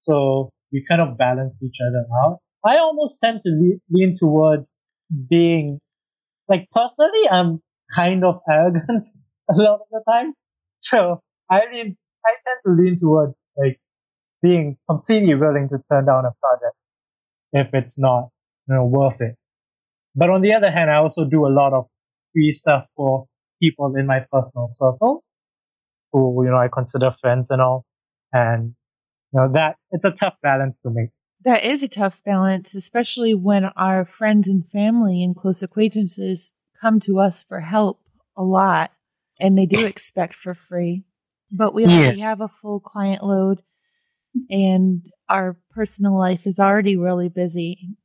so 0.03 0.51
we 0.73 0.85
kind 0.89 1.01
of 1.01 1.19
balance 1.19 1.55
each 1.63 1.79
other 1.87 2.05
out. 2.25 2.41
I 2.65 2.79
almost 2.79 3.19
tend 3.23 3.41
to 3.45 3.79
lean, 3.91 4.17
towards 4.19 4.81
being, 5.29 5.81
like 6.49 6.69
personally, 6.73 7.29
I'm 7.31 7.63
kind 7.95 8.25
of 8.25 8.41
arrogant 8.49 9.09
a 9.51 9.55
lot 9.55 9.81
of 9.81 9.87
the 9.91 10.03
time. 10.09 10.35
So 10.81 11.21
I 11.51 11.61
mean, 11.71 11.97
I 12.25 12.31
tend 12.47 12.61
to 12.67 12.83
lean 12.83 12.99
towards 12.99 13.35
like 13.57 13.81
being 14.43 14.77
completely 14.89 15.35
willing 15.35 15.69
to 15.71 15.79
turn 15.91 16.07
down 16.07 16.25
a 16.25 16.33
project 16.41 16.77
if 17.53 17.69
it's 17.75 17.99
not, 17.99 18.29
you 18.69 18.75
know, 18.75 18.85
worth 18.87 19.21
it. 19.21 19.37
But 20.15 20.31
on 20.31 20.43
the 20.43 20.55
other 20.55 20.71
hand, 20.71 20.91
I 20.91 20.97
also 20.97 21.25
do 21.25 21.47
a 21.47 21.49
lot 21.53 21.73
of 21.73 21.87
free 22.33 22.53
stuff 22.53 22.87
for 22.97 23.27
people 23.63 23.95
in 23.97 24.07
my 24.07 24.21
personal 24.33 24.73
circles 24.77 25.23
who, 26.13 26.45
you 26.45 26.51
know, 26.51 26.59
I 26.59 26.69
consider 26.69 27.15
friends 27.21 27.51
and 27.51 27.61
all. 27.61 27.85
And 28.33 28.75
you 29.33 29.41
know, 29.41 29.53
that 29.53 29.77
it's 29.91 30.05
a 30.05 30.11
tough 30.11 30.35
balance 30.43 30.77
to 30.85 30.91
make. 30.91 31.11
That 31.45 31.65
is 31.65 31.83
a 31.83 31.89
tough 31.89 32.21
balance, 32.25 32.75
especially 32.75 33.35
when 33.35 33.65
our 33.65 34.05
friends 34.05 34.47
and 34.47 34.69
family 34.71 35.23
and 35.23 35.35
close 35.35 35.63
acquaintances 35.63 36.53
come 36.81 37.01
to 37.01 37.19
us 37.19 37.43
for 37.43 37.61
help 37.61 38.01
a 38.37 38.43
lot 38.43 38.91
and 39.39 39.57
they 39.57 39.67
do 39.67 39.85
expect 39.85 40.35
for 40.35 40.55
free. 40.55 41.05
But 41.51 41.75
we 41.75 41.85
already 41.85 42.19
yeah. 42.19 42.29
have 42.29 42.41
a 42.41 42.49
full 42.49 42.81
client 42.81 43.25
load 43.25 43.63
and 44.49 45.03
our 45.29 45.57
personal 45.71 46.19
life 46.19 46.43
is 46.45 46.59
already 46.59 46.97
really 46.97 47.29
busy. 47.29 47.97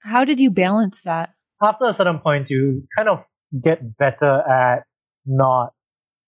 How 0.00 0.24
did 0.24 0.40
you 0.40 0.50
balance 0.50 1.02
that? 1.02 1.30
After 1.62 1.86
a 1.86 1.94
certain 1.94 2.20
point, 2.20 2.48
you 2.48 2.86
kind 2.96 3.08
of 3.08 3.18
get 3.62 3.96
better 3.98 4.40
at 4.48 4.84
not 5.26 5.74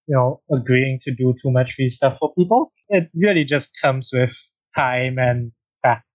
you 0.07 0.17
know, 0.17 0.41
agreeing 0.51 1.01
to 1.05 1.15
do 1.15 1.35
too 1.43 1.51
much 1.51 1.75
free 1.77 1.91
stuff 1.91 2.17
for 2.19 2.35
people. 2.35 2.73
It 2.89 3.09
really 3.15 3.45
just 3.45 3.71
comes 3.81 4.11
with 4.13 4.31
time 4.77 5.17
and 5.19 5.53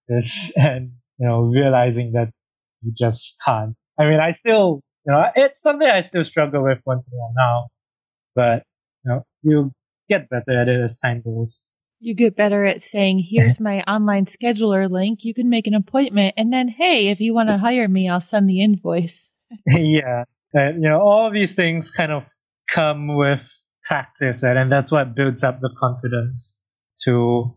practice 0.08 0.52
and, 0.56 0.92
you 1.18 1.26
know, 1.26 1.40
realizing 1.40 2.12
that 2.12 2.30
you 2.82 2.92
just 2.96 3.36
can't. 3.44 3.74
I 3.98 4.04
mean, 4.04 4.20
I 4.20 4.32
still, 4.32 4.80
you 5.06 5.12
know, 5.12 5.24
it's 5.34 5.62
something 5.62 5.88
I 5.88 6.02
still 6.02 6.24
struggle 6.24 6.62
with 6.62 6.78
once 6.86 7.06
in 7.06 7.16
a 7.16 7.20
while 7.20 7.34
now, 7.36 7.68
but, 8.34 8.62
you 9.04 9.12
know, 9.12 9.26
you 9.42 9.72
get 10.08 10.28
better 10.28 10.60
at 10.60 10.68
it 10.68 10.84
as 10.84 10.96
time 10.98 11.22
goes. 11.24 11.72
You 12.00 12.14
get 12.14 12.36
better 12.36 12.64
at 12.64 12.82
saying, 12.82 13.26
here's 13.28 13.58
my 13.58 13.82
online 13.82 14.26
scheduler 14.26 14.88
link. 14.88 15.20
You 15.24 15.34
can 15.34 15.50
make 15.50 15.66
an 15.66 15.74
appointment. 15.74 16.34
And 16.36 16.52
then, 16.52 16.68
hey, 16.68 17.08
if 17.08 17.18
you 17.18 17.34
want 17.34 17.48
to 17.48 17.58
hire 17.58 17.88
me, 17.88 18.08
I'll 18.08 18.20
send 18.20 18.48
the 18.48 18.62
invoice. 18.62 19.28
yeah. 19.66 20.22
And, 20.54 20.80
you 20.80 20.88
know, 20.88 21.00
all 21.00 21.32
these 21.32 21.54
things 21.54 21.90
kind 21.90 22.12
of 22.12 22.22
come 22.68 23.16
with 23.16 23.40
practice 23.88 24.42
it 24.42 24.56
and 24.56 24.70
that's 24.70 24.92
what 24.92 25.14
builds 25.14 25.42
up 25.42 25.60
the 25.60 25.70
confidence 25.80 26.60
to 27.04 27.56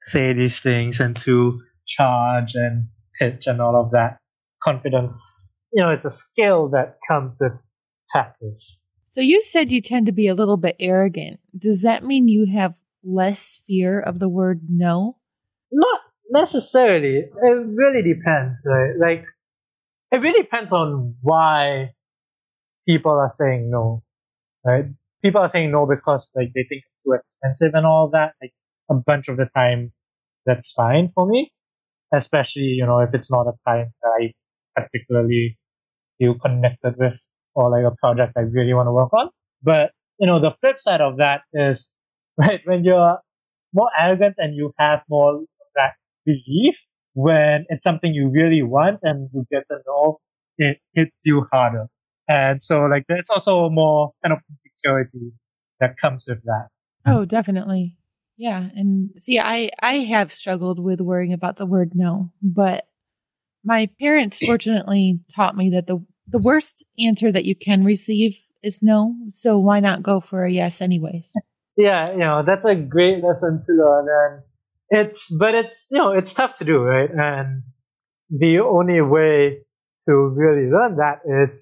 say 0.00 0.32
these 0.32 0.60
things 0.60 1.00
and 1.00 1.18
to 1.18 1.60
charge 1.88 2.52
and 2.54 2.88
pitch 3.18 3.46
and 3.46 3.60
all 3.60 3.76
of 3.76 3.90
that 3.92 4.18
confidence. 4.62 5.16
You 5.72 5.82
know 5.82 5.90
it's 5.90 6.04
a 6.04 6.16
skill 6.16 6.68
that 6.70 6.98
comes 7.08 7.38
with 7.40 7.52
practice 8.10 8.78
so 9.18 9.22
you 9.22 9.42
said 9.42 9.72
you 9.72 9.82
tend 9.82 10.06
to 10.06 10.12
be 10.12 10.28
a 10.28 10.34
little 10.36 10.56
bit 10.56 10.76
arrogant. 10.78 11.40
Does 11.58 11.82
that 11.82 12.04
mean 12.04 12.28
you 12.28 12.46
have 12.54 12.74
less 13.02 13.60
fear 13.66 13.98
of 13.98 14.20
the 14.20 14.28
word 14.28 14.60
no? 14.68 15.16
Not 15.72 16.00
necessarily. 16.30 17.24
It 17.24 17.66
really 17.66 18.14
depends 18.14 18.60
right? 18.64 18.92
Like 18.96 19.24
it 20.12 20.18
really 20.18 20.42
depends 20.42 20.72
on 20.72 21.16
why 21.20 21.94
people 22.86 23.10
are 23.10 23.32
saying 23.34 23.70
no 23.70 24.04
right? 24.64 24.84
People 25.20 25.40
are 25.40 25.50
saying 25.50 25.72
no 25.72 25.84
because 25.84 26.30
like 26.36 26.52
they 26.54 26.64
think 26.68 26.84
it's 26.86 27.02
too 27.04 27.14
expensive 27.18 27.74
and 27.74 27.86
all 27.86 28.10
that. 28.12 28.34
Like 28.40 28.52
a 28.88 28.94
bunch 28.94 29.26
of 29.26 29.36
the 29.36 29.48
time, 29.56 29.92
that's 30.46 30.72
fine 30.76 31.10
for 31.12 31.26
me. 31.26 31.50
Especially 32.12 32.62
you 32.78 32.86
know 32.86 33.00
if 33.00 33.10
it's 33.12 33.30
not 33.30 33.46
a 33.46 33.52
client 33.64 33.90
that 34.02 34.12
I 34.20 34.32
particularly 34.80 35.58
feel 36.18 36.34
connected 36.38 36.94
with 36.98 37.14
or 37.54 37.70
like 37.70 37.90
a 37.90 37.94
project 37.96 38.34
I 38.36 38.42
really 38.42 38.74
want 38.74 38.86
to 38.86 38.92
work 38.92 39.12
on. 39.12 39.30
But 39.62 39.92
you 40.18 40.26
know 40.26 40.40
the 40.40 40.52
flip 40.60 40.76
side 40.80 41.00
of 41.00 41.18
that 41.18 41.42
is 41.52 41.90
right 42.36 42.60
when 42.64 42.84
you're 42.84 43.18
more 43.72 43.90
arrogant 43.98 44.36
and 44.38 44.54
you 44.54 44.72
have 44.78 45.00
more 45.08 45.36
of 45.36 45.46
that 45.74 45.92
belief 46.24 46.74
when 47.14 47.66
it's 47.68 47.82
something 47.82 48.14
you 48.14 48.30
really 48.30 48.62
want 48.62 49.00
and 49.02 49.28
you 49.34 49.44
get 49.50 49.64
the 49.68 49.78
no, 49.86 50.18
it 50.56 50.78
hits 50.94 51.10
you 51.24 51.46
harder. 51.52 51.86
And 52.28 52.62
so 52.62 52.82
like 52.82 53.04
there's 53.08 53.28
also 53.30 53.68
more 53.70 54.12
kind 54.22 54.32
of 54.32 54.38
insecurity 54.50 55.32
that 55.80 55.96
comes 56.00 56.26
with 56.28 56.42
that. 56.44 56.68
Oh, 57.06 57.24
definitely. 57.24 57.96
Yeah. 58.38 58.68
And 58.74 59.10
see, 59.18 59.40
I, 59.40 59.70
I 59.82 59.94
have 59.94 60.32
struggled 60.32 60.78
with 60.78 61.00
worrying 61.00 61.32
about 61.32 61.58
the 61.58 61.66
word 61.66 61.90
no, 61.94 62.32
but 62.40 62.86
my 63.64 63.90
parents 64.00 64.38
fortunately 64.46 65.20
taught 65.34 65.56
me 65.56 65.70
that 65.70 65.88
the, 65.88 65.98
the 66.28 66.38
worst 66.38 66.84
answer 66.98 67.32
that 67.32 67.44
you 67.44 67.56
can 67.56 67.84
receive 67.84 68.36
is 68.62 68.78
no. 68.80 69.14
So 69.32 69.58
why 69.58 69.80
not 69.80 70.02
go 70.02 70.20
for 70.20 70.44
a 70.44 70.52
yes 70.52 70.80
anyways? 70.80 71.30
Yeah. 71.76 72.12
You 72.12 72.18
know, 72.18 72.42
that's 72.46 72.64
a 72.64 72.76
great 72.76 73.22
lesson 73.22 73.64
to 73.66 73.72
learn. 73.72 74.06
And 74.08 74.42
it's, 74.90 75.28
but 75.38 75.54
it's, 75.54 75.86
you 75.90 75.98
know, 75.98 76.12
it's 76.12 76.32
tough 76.32 76.56
to 76.58 76.64
do, 76.64 76.78
right? 76.78 77.10
And 77.10 77.62
the 78.30 78.60
only 78.60 79.00
way 79.00 79.58
to 80.08 80.14
really 80.14 80.70
learn 80.70 80.96
that 80.96 81.20
is 81.24 81.60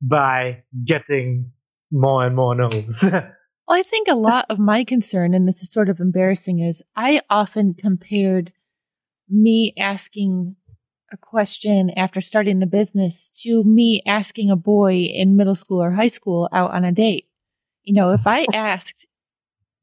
by 0.00 0.62
getting 0.86 1.50
more 1.90 2.24
and 2.24 2.36
more 2.36 2.54
no's. 2.54 3.04
well, 3.66 3.78
I 3.78 3.82
think 3.82 4.08
a 4.08 4.14
lot 4.14 4.46
of 4.50 4.58
my 4.58 4.84
concern, 4.84 5.34
and 5.34 5.48
this 5.48 5.62
is 5.62 5.70
sort 5.70 5.88
of 5.88 6.00
embarrassing, 6.00 6.60
is 6.60 6.82
I 6.94 7.22
often 7.30 7.74
compared 7.74 8.52
me 9.28 9.74
asking 9.78 10.56
a 11.10 11.16
question 11.16 11.90
after 11.96 12.20
starting 12.20 12.58
the 12.58 12.66
business 12.66 13.30
to 13.42 13.64
me 13.64 14.02
asking 14.06 14.50
a 14.50 14.56
boy 14.56 14.94
in 14.94 15.36
middle 15.36 15.54
school 15.54 15.82
or 15.82 15.92
high 15.92 16.08
school 16.08 16.48
out 16.52 16.72
on 16.72 16.84
a 16.84 16.92
date. 16.92 17.28
You 17.82 17.94
know, 17.94 18.12
if 18.12 18.26
I 18.26 18.46
asked 18.54 19.06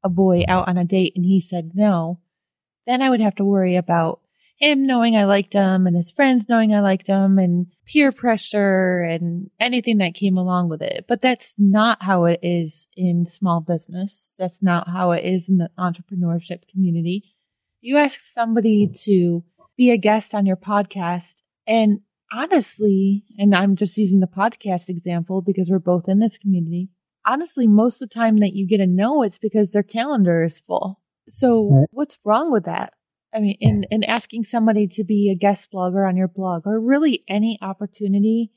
a 0.04 0.08
boy 0.08 0.44
out 0.46 0.68
on 0.68 0.76
a 0.76 0.84
date 0.84 1.14
and 1.16 1.24
he 1.24 1.40
said 1.40 1.72
no, 1.74 2.20
then 2.86 3.02
I 3.02 3.10
would 3.10 3.20
have 3.20 3.36
to 3.36 3.44
worry 3.44 3.76
about 3.76 4.20
him 4.62 4.86
knowing 4.86 5.16
I 5.16 5.24
liked 5.24 5.54
him 5.54 5.88
and 5.88 5.96
his 5.96 6.12
friends 6.12 6.48
knowing 6.48 6.72
I 6.72 6.80
liked 6.80 7.08
him 7.08 7.36
and 7.36 7.66
peer 7.84 8.12
pressure 8.12 9.02
and 9.02 9.50
anything 9.58 9.98
that 9.98 10.14
came 10.14 10.38
along 10.38 10.68
with 10.68 10.80
it. 10.80 11.06
But 11.08 11.20
that's 11.20 11.54
not 11.58 12.04
how 12.04 12.26
it 12.26 12.38
is 12.42 12.86
in 12.96 13.26
small 13.26 13.60
business. 13.60 14.32
That's 14.38 14.62
not 14.62 14.88
how 14.88 15.10
it 15.10 15.24
is 15.24 15.48
in 15.48 15.58
the 15.58 15.70
entrepreneurship 15.76 16.68
community. 16.70 17.34
You 17.80 17.98
ask 17.98 18.20
somebody 18.20 18.86
to 19.02 19.42
be 19.76 19.90
a 19.90 19.96
guest 19.96 20.32
on 20.32 20.46
your 20.46 20.56
podcast 20.56 21.42
and 21.66 22.00
honestly, 22.32 23.24
and 23.36 23.56
I'm 23.56 23.74
just 23.74 23.96
using 23.98 24.20
the 24.20 24.28
podcast 24.28 24.88
example 24.88 25.42
because 25.42 25.70
we're 25.70 25.80
both 25.80 26.08
in 26.08 26.20
this 26.20 26.38
community. 26.38 26.88
Honestly, 27.26 27.66
most 27.66 28.00
of 28.00 28.08
the 28.08 28.14
time 28.14 28.38
that 28.38 28.52
you 28.52 28.68
get 28.68 28.80
a 28.80 28.86
no, 28.86 29.24
it's 29.24 29.38
because 29.38 29.70
their 29.70 29.82
calendar 29.82 30.44
is 30.44 30.60
full. 30.60 31.00
So 31.28 31.86
what's 31.90 32.18
wrong 32.24 32.52
with 32.52 32.64
that? 32.64 32.92
I 33.34 33.40
mean, 33.40 33.56
in, 33.60 33.84
in 33.90 34.04
asking 34.04 34.44
somebody 34.44 34.86
to 34.88 35.04
be 35.04 35.30
a 35.30 35.38
guest 35.38 35.68
blogger 35.72 36.06
on 36.06 36.16
your 36.16 36.28
blog 36.28 36.66
or 36.66 36.78
really 36.78 37.24
any 37.28 37.58
opportunity 37.62 38.52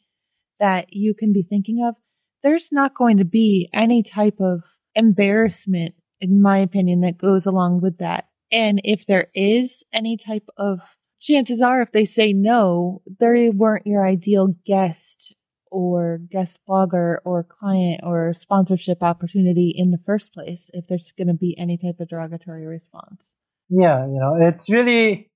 that 0.60 0.94
you 0.94 1.14
can 1.14 1.32
be 1.32 1.44
thinking 1.44 1.84
of, 1.86 1.96
there's 2.44 2.70
not 2.72 2.96
going 2.96 3.18
to 3.18 3.26
be 3.26 3.70
any 3.74 4.04
type 4.04 4.40
of 4.40 4.62
embarrassment, 4.94 5.96
in 6.20 6.42
my 6.42 6.60
opinion, 6.60 7.02
that 7.02 7.18
goes 7.18 7.46
along 7.46 7.82
with 7.82 7.98
that. 8.00 8.28
And 8.52 8.82
if 8.84 9.06
there 9.06 9.28
is 9.34 9.84
any 9.94 10.18
type 10.18 10.48
of 10.58 10.80
chances 11.22 11.62
are, 11.62 11.82
if 11.82 11.92
they 11.92 12.06
say 12.06 12.34
no, 12.34 13.02
they 13.20 13.50
weren't 13.50 13.88
your 13.88 14.06
ideal 14.06 14.56
guest 14.66 15.34
or 15.72 16.20
guest 16.30 16.60
blogger 16.68 17.18
or 17.26 17.44
client 17.44 18.02
or 18.04 18.34
sponsorship 18.34 19.02
opportunity 19.02 19.74
in 19.76 19.92
the 19.92 20.00
first 20.06 20.34
place, 20.34 20.70
if 20.74 20.88
there's 20.88 21.14
going 21.18 21.28
to 21.28 21.34
be 21.34 21.58
any 21.58 21.78
type 21.78 22.00
of 22.00 22.10
derogatory 22.10 22.66
response 22.66 23.35
yeah, 23.70 24.06
you 24.06 24.20
know, 24.20 24.38
it's 24.40 24.70
really, 24.70 25.32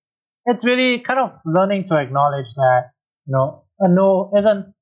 it's 0.45 0.65
really 0.65 1.03
kind 1.05 1.19
of 1.19 1.39
learning 1.45 1.85
to 1.89 1.97
acknowledge 1.97 2.53
that, 2.55 2.91
you 3.25 3.33
know, 3.33 3.63
a 3.79 3.87
no 3.87 4.31
isn't, 4.37 4.73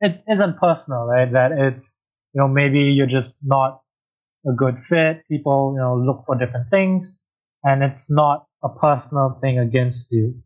it 0.00 0.22
isn't 0.32 0.58
personal, 0.58 1.04
right? 1.04 1.32
That 1.32 1.52
it's, 1.52 1.94
you 2.34 2.40
know, 2.40 2.48
maybe 2.48 2.78
you're 2.78 3.06
just 3.06 3.38
not 3.42 3.82
a 4.46 4.52
good 4.52 4.76
fit. 4.88 5.22
People, 5.30 5.74
you 5.76 5.80
know, 5.80 5.96
look 5.96 6.24
for 6.26 6.36
different 6.36 6.70
things 6.70 7.20
and 7.62 7.82
it's 7.82 8.10
not 8.10 8.46
a 8.64 8.68
personal 8.68 9.38
thing 9.40 9.58
against 9.58 10.06
you. 10.10 10.42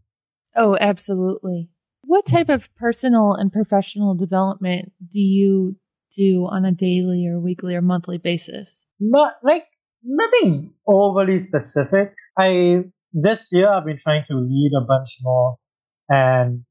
Oh, 0.54 0.76
absolutely. 0.80 1.70
What 2.02 2.26
type 2.26 2.48
of 2.48 2.68
personal 2.76 3.34
and 3.34 3.52
professional 3.52 4.14
development 4.14 4.92
do 5.12 5.18
you 5.18 5.76
do 6.16 6.46
on 6.50 6.64
a 6.64 6.72
daily 6.72 7.26
or 7.26 7.40
weekly 7.40 7.74
or 7.74 7.82
monthly 7.82 8.18
basis? 8.18 8.84
Not 9.00 9.34
like 9.42 9.64
nothing 10.02 10.72
overly 10.86 11.46
specific. 11.48 12.14
I 12.38 12.84
this 13.12 13.48
year 13.52 13.68
I've 13.70 13.84
been 13.84 13.98
trying 13.98 14.24
to 14.28 14.36
read 14.36 14.72
a 14.76 14.80
bunch 14.84 15.16
more 15.22 15.56
and 16.08 16.64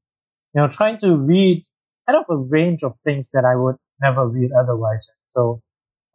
you 0.54 0.62
know 0.62 0.68
trying 0.68 0.98
to 1.00 1.16
read 1.16 1.64
kind 2.06 2.18
of 2.18 2.24
a 2.30 2.36
range 2.38 2.82
of 2.82 2.94
things 3.04 3.30
that 3.34 3.44
I 3.44 3.56
would 3.56 3.76
never 4.00 4.28
read 4.28 4.52
otherwise. 4.52 5.06
So 5.36 5.60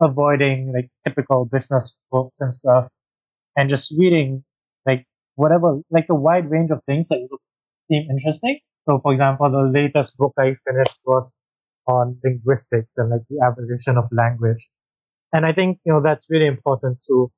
avoiding 0.01 0.73
like 0.73 0.89
typical 1.07 1.45
business 1.45 1.97
books 2.11 2.35
and 2.39 2.53
stuff 2.53 2.89
and 3.55 3.69
just 3.69 3.93
reading 3.97 4.43
like 4.85 5.05
whatever 5.35 5.81
like 5.91 6.07
a 6.09 6.15
wide 6.15 6.49
range 6.49 6.71
of 6.71 6.83
things 6.85 7.09
that 7.09 7.27
would 7.29 7.39
seem 7.89 8.07
interesting. 8.09 8.59
So 8.87 8.99
for 9.01 9.13
example, 9.13 9.49
the 9.51 9.69
latest 9.71 10.17
book 10.17 10.33
I 10.39 10.55
finished 10.67 10.97
was 11.05 11.35
on 11.87 12.19
linguistics 12.23 12.89
and 12.97 13.09
like 13.09 13.21
the 13.29 13.41
evolution 13.45 13.97
of 13.97 14.05
language. 14.11 14.69
And 15.33 15.45
I 15.45 15.53
think, 15.53 15.79
you 15.85 15.93
know, 15.93 16.01
that's 16.01 16.27
really 16.29 16.47
important 16.47 17.03
to 17.07 17.31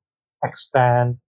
expand 0.44 1.18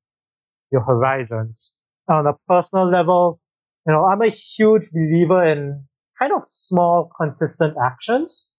your 0.71 0.83
horizons. 0.83 1.77
On 2.09 2.27
a 2.27 2.35
personal 2.49 2.91
level, 2.91 3.41
you 3.87 3.93
know, 3.93 4.05
I'm 4.05 4.23
a 4.23 4.31
huge 4.31 4.91
believer 4.93 5.45
in 5.47 5.85
kind 6.19 6.33
of 6.33 6.43
small, 6.45 7.11
consistent 7.21 7.75
actions 7.83 8.51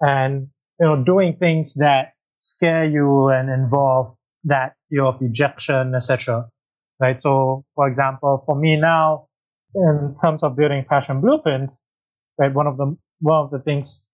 and, 0.00 0.48
you 0.78 0.86
know, 0.86 1.02
doing 1.02 1.36
things 1.38 1.74
that 1.74 2.12
scare 2.40 2.84
you 2.84 3.28
and 3.28 3.50
involve 3.50 4.16
that 4.44 4.74
fear 4.88 5.04
of 5.04 5.20
rejection, 5.20 5.94
etc. 5.94 6.48
Right. 6.98 7.20
So, 7.20 7.64
for 7.74 7.88
example, 7.88 8.42
for 8.46 8.54
me 8.54 8.76
now, 8.76 9.28
in 9.74 10.16
terms 10.22 10.42
of 10.42 10.56
building 10.56 10.84
passion 10.88 11.20
blueprints, 11.20 11.82
right, 12.38 12.52
one 12.52 12.66
of 12.66 12.76
the 12.76 12.96
one 13.20 13.44
of 13.44 13.50
the 13.50 13.60
things 13.60 14.06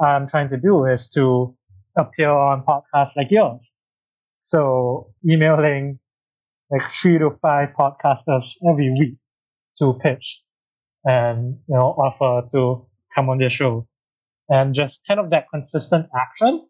I'm 0.00 0.28
trying 0.28 0.48
to 0.50 0.56
do 0.56 0.84
is 0.86 1.10
to 1.14 1.56
appear 1.98 2.30
on 2.30 2.64
podcasts 2.64 3.14
like 3.16 3.28
yours. 3.30 3.60
So 4.46 5.12
emailing 5.28 5.98
like 6.72 6.82
three 7.00 7.18
to 7.18 7.30
five 7.42 7.68
podcasters 7.78 8.50
every 8.68 8.90
week 8.98 9.16
to 9.78 9.98
pitch 10.02 10.40
and, 11.04 11.58
you 11.68 11.74
know, 11.76 11.88
offer 11.88 12.48
to 12.50 12.86
come 13.14 13.28
on 13.28 13.38
their 13.38 13.50
show. 13.50 13.86
And 14.48 14.74
just 14.74 15.00
kind 15.06 15.20
of 15.20 15.30
that 15.30 15.44
consistent 15.52 16.06
action, 16.18 16.66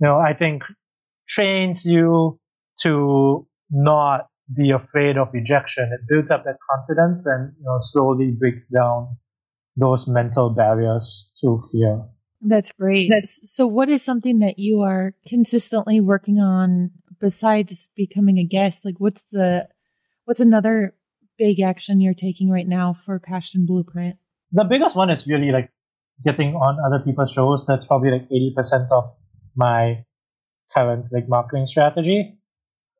you 0.00 0.06
know, 0.06 0.18
I 0.18 0.34
think 0.34 0.62
trains 1.28 1.84
you 1.84 2.40
to 2.82 3.46
not 3.70 4.26
be 4.54 4.70
afraid 4.72 5.16
of 5.16 5.28
rejection. 5.32 5.90
It 5.92 6.00
builds 6.08 6.30
up 6.30 6.44
that 6.44 6.56
confidence 6.70 7.24
and, 7.24 7.52
you 7.58 7.64
know, 7.64 7.78
slowly 7.80 8.32
breaks 8.32 8.68
down 8.68 9.16
those 9.76 10.06
mental 10.08 10.50
barriers 10.50 11.32
to 11.40 11.62
fear. 11.70 12.02
That's 12.42 12.72
great. 12.72 13.08
That's, 13.08 13.38
so, 13.54 13.68
what 13.68 13.88
is 13.88 14.02
something 14.02 14.40
that 14.40 14.58
you 14.58 14.80
are 14.80 15.14
consistently 15.26 16.00
working 16.00 16.40
on 16.40 16.90
besides 17.22 17.88
becoming 17.96 18.36
a 18.38 18.44
guest? 18.44 18.84
Like, 18.84 18.96
what's 18.98 19.22
the 19.32 19.68
what's 20.26 20.40
another 20.40 20.94
big 21.38 21.60
action 21.60 22.02
you're 22.02 22.12
taking 22.12 22.50
right 22.50 22.68
now 22.68 22.94
for 23.06 23.18
Passion 23.18 23.64
Blueprint? 23.64 24.16
The 24.52 24.64
biggest 24.64 24.94
one 24.94 25.08
is 25.08 25.26
really 25.26 25.50
like 25.50 25.70
getting 26.22 26.54
on 26.54 26.76
other 26.86 27.02
people's 27.02 27.30
shows. 27.30 27.64
That's 27.66 27.86
probably 27.86 28.10
like 28.10 28.24
eighty 28.24 28.52
percent 28.54 28.92
of 28.92 29.14
my 29.56 30.04
current 30.74 31.06
like 31.10 31.28
marketing 31.28 31.66
strategy. 31.66 32.38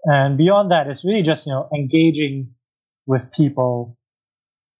And 0.04 0.38
beyond 0.38 0.70
that, 0.70 0.86
it's 0.86 1.04
really 1.04 1.22
just 1.22 1.46
you 1.46 1.52
know 1.52 1.68
engaging 1.74 2.54
with 3.04 3.30
people 3.32 3.98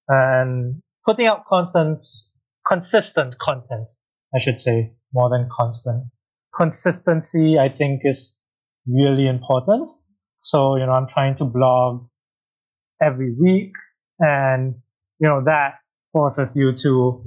and 0.08 0.80
putting 1.04 1.26
out 1.26 1.44
constant, 1.46 2.02
consistent 2.66 3.38
content 3.38 3.88
I 4.34 4.40
should 4.40 4.60
say, 4.60 4.94
more 5.12 5.28
than 5.28 5.48
constant. 5.50 6.04
Consistency, 6.56 7.58
I 7.58 7.68
think, 7.68 8.02
is 8.04 8.36
really 8.86 9.26
important. 9.26 9.90
So, 10.42 10.76
you 10.76 10.86
know, 10.86 10.92
I'm 10.92 11.08
trying 11.08 11.36
to 11.38 11.44
blog 11.44 12.06
every 13.00 13.34
week 13.34 13.72
and, 14.18 14.74
you 15.18 15.28
know, 15.28 15.42
that 15.44 15.74
forces 16.12 16.56
you 16.56 16.72
to, 16.72 17.22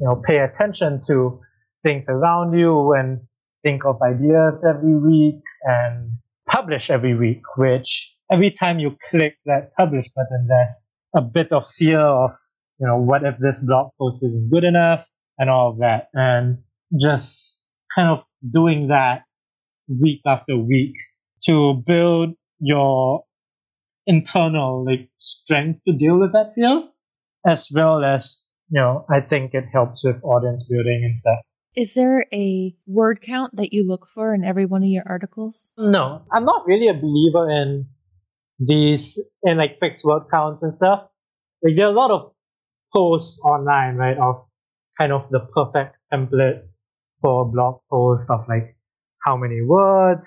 you 0.00 0.06
know, 0.06 0.22
pay 0.26 0.38
attention 0.38 1.00
to 1.06 1.40
things 1.82 2.04
around 2.08 2.58
you 2.58 2.92
and 2.92 3.20
think 3.62 3.84
of 3.84 4.00
ideas 4.02 4.64
every 4.68 4.96
week 4.96 5.42
and 5.62 6.12
publish 6.48 6.90
every 6.90 7.14
week, 7.14 7.42
which 7.56 8.12
every 8.30 8.50
time 8.50 8.78
you 8.78 8.96
click 9.10 9.36
that 9.46 9.72
publish 9.76 10.06
button, 10.14 10.46
there's 10.48 10.76
a 11.14 11.20
bit 11.20 11.52
of 11.52 11.64
fear 11.76 12.00
of, 12.00 12.30
you 12.78 12.86
know, 12.86 12.98
what 12.98 13.24
if 13.24 13.36
this 13.38 13.60
blog 13.60 13.90
post 13.98 14.22
isn't 14.22 14.50
good 14.50 14.64
enough? 14.64 15.06
and 15.38 15.50
all 15.50 15.70
of 15.70 15.78
that. 15.78 16.08
And 16.14 16.58
just 17.00 17.62
kind 17.94 18.08
of 18.08 18.24
doing 18.52 18.88
that 18.88 19.22
week 19.88 20.20
after 20.26 20.56
week 20.56 20.94
to 21.44 21.82
build 21.86 22.34
your 22.58 23.24
internal 24.06 24.84
like 24.84 25.08
strength 25.18 25.80
to 25.86 25.92
deal 25.92 26.18
with 26.18 26.32
that 26.32 26.52
fear 26.54 26.84
as 27.46 27.68
well 27.74 28.04
as 28.04 28.46
you 28.70 28.80
know 28.80 29.04
i 29.10 29.20
think 29.20 29.52
it 29.52 29.64
helps 29.72 30.04
with 30.04 30.16
audience 30.22 30.64
building 30.68 31.02
and 31.04 31.16
stuff. 31.16 31.38
Is 31.76 31.92
there 31.92 32.24
a 32.32 32.74
word 32.86 33.20
count 33.20 33.56
that 33.56 33.74
you 33.74 33.86
look 33.86 34.08
for 34.14 34.34
in 34.34 34.44
every 34.44 34.64
one 34.64 34.82
of 34.82 34.88
your 34.88 35.02
articles? 35.06 35.72
No. 35.76 36.22
I'm 36.32 36.46
not 36.46 36.66
really 36.66 36.88
a 36.88 36.94
believer 36.94 37.50
in 37.50 37.86
these 38.58 39.22
in 39.42 39.58
like 39.58 39.78
fixed 39.78 40.02
word 40.02 40.22
counts 40.30 40.62
and 40.62 40.74
stuff. 40.74 41.08
Like 41.62 41.74
there 41.76 41.84
are 41.84 41.92
a 41.92 41.94
lot 41.94 42.10
of 42.10 42.32
posts 42.94 43.38
online 43.44 43.96
right 43.96 44.16
of 44.16 44.46
kind 44.98 45.12
of 45.12 45.28
the 45.30 45.40
perfect 45.40 45.96
template 46.10 46.62
for 47.20 47.42
a 47.42 47.44
blog 47.44 47.80
post 47.90 48.24
of 48.30 48.46
like 48.48 48.75
how 49.26 49.36
many 49.36 49.60
words, 49.60 50.24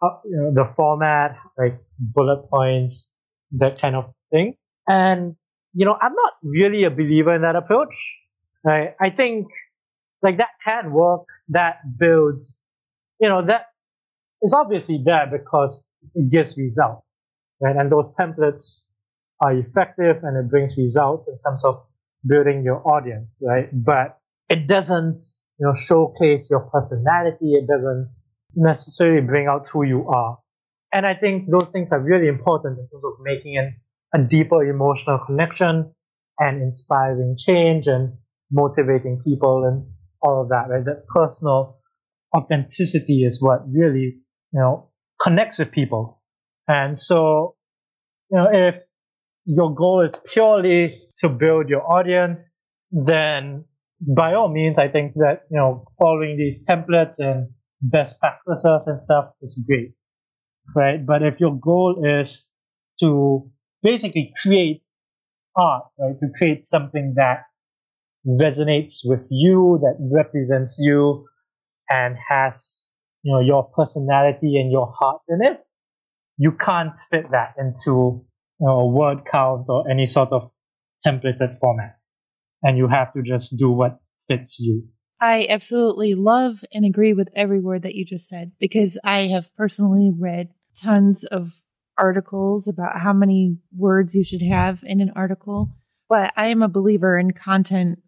how, 0.00 0.20
you 0.24 0.36
know, 0.36 0.54
the 0.54 0.72
format, 0.76 1.36
like 1.58 1.80
bullet 1.98 2.48
points, 2.48 3.10
that 3.52 3.80
kind 3.80 3.96
of 3.96 4.14
thing. 4.30 4.54
And, 4.86 5.36
you 5.74 5.84
know, 5.84 5.96
I'm 6.00 6.14
not 6.14 6.32
really 6.42 6.84
a 6.84 6.90
believer 6.90 7.34
in 7.34 7.42
that 7.42 7.56
approach. 7.56 7.94
Right? 8.64 8.94
I 9.00 9.10
think 9.10 9.48
like 10.22 10.36
that 10.36 10.50
can 10.64 10.92
work, 10.92 11.22
that 11.48 11.76
builds, 11.98 12.60
you 13.18 13.28
know, 13.28 13.44
that 13.46 13.66
is 14.42 14.52
obviously 14.52 15.02
there 15.04 15.26
because 15.30 15.82
it 16.14 16.30
gives 16.30 16.56
results, 16.58 17.06
right? 17.60 17.74
And 17.74 17.90
those 17.90 18.12
templates 18.18 18.84
are 19.40 19.54
effective 19.54 20.22
and 20.22 20.36
it 20.36 20.50
brings 20.50 20.76
results 20.76 21.26
in 21.28 21.38
terms 21.44 21.64
of 21.64 21.82
building 22.26 22.62
your 22.62 22.86
audience, 22.86 23.40
right? 23.42 23.68
But 23.72 24.19
it 24.50 24.66
doesn't, 24.66 25.22
you 25.58 25.66
know, 25.66 25.74
showcase 25.74 26.48
your 26.50 26.68
personality. 26.72 27.54
It 27.54 27.68
doesn't 27.68 28.08
necessarily 28.56 29.24
bring 29.24 29.46
out 29.46 29.66
who 29.72 29.84
you 29.84 30.08
are. 30.08 30.38
And 30.92 31.06
I 31.06 31.14
think 31.14 31.48
those 31.48 31.70
things 31.70 31.90
are 31.92 32.00
really 32.00 32.26
important 32.26 32.78
in 32.78 32.88
terms 32.88 33.04
of 33.04 33.12
making 33.22 33.56
an, 33.56 33.76
a 34.12 34.26
deeper 34.26 34.64
emotional 34.64 35.20
connection 35.24 35.94
and 36.38 36.62
inspiring 36.62 37.36
change 37.38 37.86
and 37.86 38.14
motivating 38.50 39.22
people 39.24 39.64
and 39.64 39.86
all 40.20 40.42
of 40.42 40.48
that, 40.48 40.68
right? 40.68 40.84
That 40.84 41.06
personal 41.06 41.78
authenticity 42.36 43.22
is 43.22 43.40
what 43.40 43.60
really, 43.70 44.18
you 44.52 44.60
know, 44.60 44.90
connects 45.22 45.60
with 45.60 45.70
people. 45.70 46.20
And 46.66 47.00
so, 47.00 47.54
you 48.32 48.38
know, 48.38 48.48
if 48.50 48.82
your 49.44 49.72
goal 49.74 50.04
is 50.04 50.18
purely 50.32 50.98
to 51.18 51.28
build 51.28 51.68
your 51.68 51.82
audience, 51.82 52.50
then 52.90 53.64
by 54.00 54.34
all 54.34 54.48
means, 54.48 54.78
I 54.78 54.88
think 54.88 55.14
that, 55.14 55.42
you 55.50 55.58
know, 55.58 55.84
following 55.98 56.36
these 56.36 56.66
templates 56.66 57.18
and 57.18 57.48
best 57.82 58.18
practices 58.18 58.86
and 58.86 59.00
stuff 59.04 59.32
is 59.42 59.62
great, 59.66 59.92
right? 60.74 61.04
But 61.04 61.22
if 61.22 61.40
your 61.40 61.58
goal 61.58 62.02
is 62.04 62.44
to 63.00 63.50
basically 63.82 64.32
create 64.40 64.82
art, 65.56 65.84
right? 65.98 66.18
To 66.20 66.26
create 66.36 66.66
something 66.66 67.14
that 67.16 67.44
resonates 68.26 68.98
with 69.04 69.26
you, 69.30 69.78
that 69.82 69.96
represents 70.00 70.78
you 70.78 71.26
and 71.88 72.16
has, 72.28 72.88
you 73.22 73.32
know, 73.32 73.40
your 73.40 73.64
personality 73.76 74.60
and 74.60 74.70
your 74.70 74.92
heart 74.98 75.22
in 75.28 75.40
it, 75.42 75.60
you 76.38 76.52
can't 76.52 76.92
fit 77.10 77.30
that 77.32 77.54
into 77.58 78.24
you 78.60 78.66
know, 78.66 78.80
a 78.80 78.86
word 78.86 79.18
count 79.30 79.66
or 79.68 79.90
any 79.90 80.06
sort 80.06 80.32
of 80.32 80.50
templated 81.06 81.58
format. 81.60 81.96
And 82.62 82.76
you 82.76 82.88
have 82.88 83.12
to 83.14 83.22
just 83.22 83.56
do 83.56 83.70
what 83.70 84.00
fits 84.28 84.58
you. 84.60 84.88
I 85.20 85.46
absolutely 85.48 86.14
love 86.14 86.64
and 86.72 86.84
agree 86.84 87.12
with 87.12 87.28
every 87.36 87.60
word 87.60 87.82
that 87.82 87.94
you 87.94 88.04
just 88.06 88.28
said 88.28 88.52
because 88.58 88.98
I 89.04 89.28
have 89.28 89.54
personally 89.56 90.10
read 90.16 90.48
tons 90.82 91.24
of 91.24 91.52
articles 91.98 92.66
about 92.66 93.00
how 93.00 93.12
many 93.12 93.58
words 93.76 94.14
you 94.14 94.24
should 94.24 94.42
have 94.42 94.78
in 94.82 95.00
an 95.00 95.12
article. 95.14 95.76
But 96.08 96.32
I 96.36 96.46
am 96.46 96.62
a 96.62 96.68
believer 96.68 97.18
in 97.18 97.32
content 97.32 98.00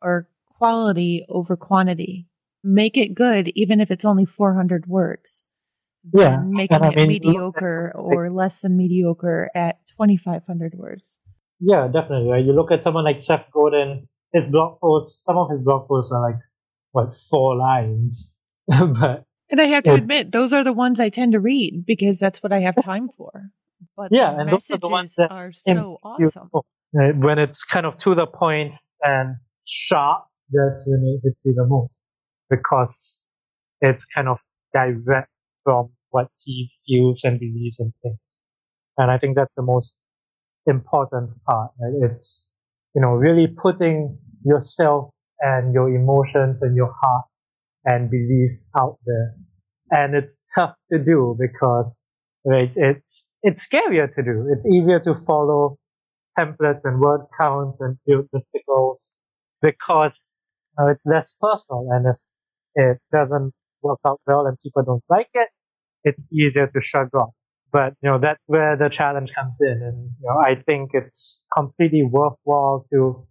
or 0.00 0.28
quality 0.58 1.26
over 1.28 1.56
quantity. 1.56 2.28
Make 2.62 2.96
it 2.96 3.14
good, 3.14 3.50
even 3.54 3.80
if 3.80 3.90
it's 3.90 4.04
only 4.04 4.24
400 4.24 4.86
words. 4.86 5.44
Yeah. 6.12 6.42
Making 6.46 6.84
it 6.84 6.96
mean, 6.96 7.08
mediocre 7.08 7.92
or 7.94 8.30
less 8.30 8.60
than 8.60 8.76
mediocre 8.76 9.50
at 9.54 9.86
2,500 9.88 10.74
words. 10.74 11.18
Yeah, 11.64 11.88
definitely. 11.92 12.30
Right? 12.30 12.44
You 12.44 12.52
look 12.52 12.70
at 12.70 12.82
someone 12.82 13.04
like 13.04 13.24
Seth 13.24 13.46
Godin, 13.52 14.06
his 14.32 14.48
blog 14.48 14.80
posts, 14.80 15.24
some 15.24 15.38
of 15.38 15.50
his 15.50 15.60
blog 15.60 15.88
posts 15.88 16.12
are 16.12 16.20
like, 16.20 16.40
what, 16.92 17.14
four 17.30 17.56
lines. 17.56 18.30
but 18.66 19.24
and 19.50 19.60
I 19.60 19.66
have 19.66 19.84
to 19.84 19.94
admit, 19.94 20.32
those 20.32 20.52
are 20.52 20.64
the 20.64 20.72
ones 20.72 21.00
I 21.00 21.08
tend 21.10 21.32
to 21.32 21.40
read 21.40 21.84
because 21.86 22.18
that's 22.18 22.42
what 22.42 22.52
I 22.52 22.60
have 22.60 22.74
time 22.82 23.08
for. 23.16 23.50
But 23.96 24.08
yeah, 24.10 24.30
and 24.30 24.46
messages 24.46 24.68
those 24.68 24.76
are 24.76 24.80
the 24.80 24.88
ones 24.88 25.10
that 25.16 25.30
are 25.30 25.52
so 25.54 25.98
awesome. 26.02 26.50
When 26.92 27.38
it's 27.38 27.64
kind 27.64 27.86
of 27.86 27.98
to 27.98 28.14
the 28.14 28.26
point 28.26 28.74
and 29.02 29.36
sharp, 29.64 30.24
that's 30.50 30.84
when 30.86 31.04
it 31.06 31.26
hits 31.26 31.40
you 31.44 31.54
the 31.54 31.66
most 31.66 32.04
because 32.50 33.22
it's 33.80 34.04
kind 34.06 34.28
of 34.28 34.38
direct 34.72 35.30
from 35.62 35.90
what 36.10 36.28
he 36.44 36.70
feels 36.86 37.22
and 37.24 37.38
believes 37.38 37.80
and 37.80 37.92
thinks. 38.02 38.20
And 38.96 39.10
I 39.10 39.18
think 39.18 39.36
that's 39.36 39.54
the 39.56 39.62
most 39.62 39.96
important 40.66 41.30
part. 41.44 41.72
It's, 42.02 42.50
you 42.94 43.02
know, 43.02 43.12
really 43.12 43.46
putting 43.48 44.18
yourself 44.44 45.10
and 45.40 45.74
your 45.74 45.88
emotions 45.88 46.62
and 46.62 46.76
your 46.76 46.92
heart 47.00 47.26
and 47.84 48.10
beliefs 48.10 48.68
out 48.76 48.98
there. 49.04 49.34
And 49.90 50.14
it's 50.14 50.42
tough 50.54 50.74
to 50.92 50.98
do 50.98 51.36
because 51.38 52.10
right, 52.44 52.70
it's 52.74 53.24
it's 53.42 53.66
scarier 53.68 54.12
to 54.14 54.22
do. 54.22 54.48
It's 54.50 54.66
easier 54.66 55.00
to 55.00 55.14
follow 55.26 55.76
templates 56.38 56.80
and 56.84 57.00
word 57.00 57.26
counts 57.38 57.78
and 57.80 57.98
listicles 58.08 59.16
because 59.60 60.40
it's 60.88 61.06
less 61.06 61.36
personal. 61.40 61.88
And 61.90 62.06
if 62.06 62.16
it 62.74 62.98
doesn't 63.12 63.52
work 63.82 64.00
out 64.06 64.20
well 64.26 64.46
and 64.46 64.56
people 64.62 64.82
don't 64.82 65.04
like 65.08 65.28
it, 65.34 65.48
it's 66.04 66.22
easier 66.32 66.66
to 66.66 66.80
shrug 66.80 67.14
off. 67.14 67.34
But 67.74 67.94
you 68.02 68.08
know 68.08 68.18
that's 68.20 68.40
where 68.46 68.76
the 68.76 68.88
challenge 68.88 69.30
comes 69.34 69.58
in, 69.60 69.82
and 69.82 70.10
you 70.20 70.28
know 70.28 70.38
I 70.38 70.62
think 70.62 70.92
it's 70.94 71.44
completely 71.52 72.04
worthwhile 72.04 72.86
to 72.92 73.26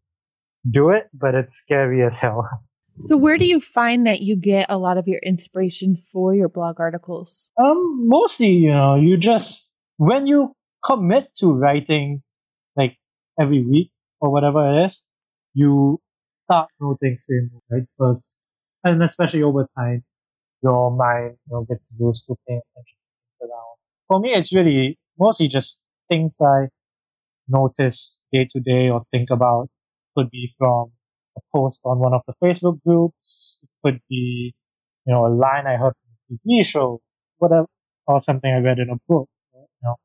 do 0.69 0.89
it, 0.89 1.07
but 1.13 1.33
it's 1.33 1.55
scary 1.57 2.03
as 2.03 2.19
hell. 2.19 2.47
So, 3.05 3.17
where 3.17 3.39
do 3.39 3.45
you 3.45 3.59
find 3.59 4.05
that 4.05 4.21
you 4.21 4.35
get 4.35 4.67
a 4.69 4.77
lot 4.77 4.99
of 4.99 5.07
your 5.07 5.17
inspiration 5.17 6.03
for 6.11 6.35
your 6.35 6.47
blog 6.47 6.79
articles? 6.79 7.49
Um, 7.57 8.07
mostly, 8.07 8.49
you 8.49 8.69
know, 8.69 8.93
you 8.93 9.17
just 9.17 9.71
when 9.97 10.27
you 10.27 10.53
commit 10.85 11.33
to 11.39 11.53
writing 11.53 12.21
like 12.75 12.97
every 13.41 13.65
week 13.65 13.89
or 14.21 14.31
whatever 14.31 14.61
it 14.61 14.85
is, 14.85 15.01
you 15.55 15.99
start 16.45 16.69
noticing, 16.79 17.49
right? 17.71 17.81
Because, 17.97 18.45
and 18.83 19.01
especially 19.01 19.41
over 19.41 19.67
time, 19.75 20.03
your 20.61 20.91
mind, 20.91 21.37
you 21.47 21.55
know, 21.55 21.65
gets 21.67 21.81
used 21.99 22.27
to 22.27 22.35
paying 22.47 22.61
attention 22.61 22.97
to 23.01 23.02
around. 23.02 23.02
For 24.13 24.19
me, 24.19 24.29
it's 24.35 24.53
really 24.53 24.99
mostly 25.17 25.47
just 25.47 25.81
things 26.07 26.37
I 26.39 26.67
notice 27.47 28.21
day 28.31 28.47
to 28.51 28.59
day 28.59 28.87
or 28.91 29.01
think 29.09 29.31
about. 29.31 29.69
Could 30.15 30.29
be 30.29 30.53
from 30.59 30.91
a 31.35 31.41
post 31.51 31.81
on 31.83 31.97
one 31.97 32.13
of 32.13 32.21
the 32.27 32.35
Facebook 32.43 32.79
groups. 32.83 33.57
It 33.63 33.69
could 33.83 33.99
be, 34.07 34.53
you 35.07 35.13
know, 35.15 35.25
a 35.25 35.33
line 35.33 35.65
I 35.65 35.77
heard 35.77 35.95
from 36.29 36.37
a 36.37 36.47
TV 36.47 36.63
show, 36.63 37.01
whatever, 37.39 37.65
or 38.05 38.21
something 38.21 38.53
I 38.53 38.59
read 38.59 38.77
in 38.77 38.91
a 38.91 38.97
book. 39.07 39.27
You 39.51 39.65
know, 39.81 39.95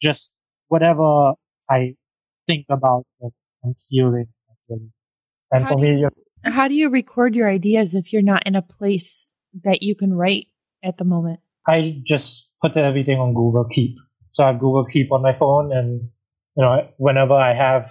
just 0.00 0.32
whatever 0.68 1.32
I 1.68 1.96
think 2.46 2.66
about 2.70 3.04
and 3.20 3.74
feeling. 3.90 4.28
And 4.68 4.92
how 5.50 5.70
for 5.70 5.78
me, 5.78 6.02
you, 6.02 6.08
how 6.44 6.68
do 6.68 6.74
you 6.74 6.88
record 6.88 7.34
your 7.34 7.50
ideas 7.50 7.96
if 7.96 8.12
you're 8.12 8.22
not 8.22 8.46
in 8.46 8.54
a 8.54 8.62
place 8.62 9.32
that 9.64 9.82
you 9.82 9.96
can 9.96 10.14
write 10.14 10.46
at 10.84 10.98
the 10.98 11.04
moment? 11.04 11.40
I 11.66 12.00
just 12.06 12.45
put 12.62 12.76
everything 12.76 13.18
on 13.18 13.34
Google 13.34 13.64
Keep. 13.64 13.96
So 14.32 14.44
I 14.44 14.48
have 14.48 14.60
Google 14.60 14.84
Keep 14.86 15.12
on 15.12 15.22
my 15.22 15.36
phone, 15.38 15.72
and 15.72 16.00
you 16.56 16.62
know, 16.64 16.88
whenever 16.98 17.34
I 17.34 17.54
have 17.54 17.86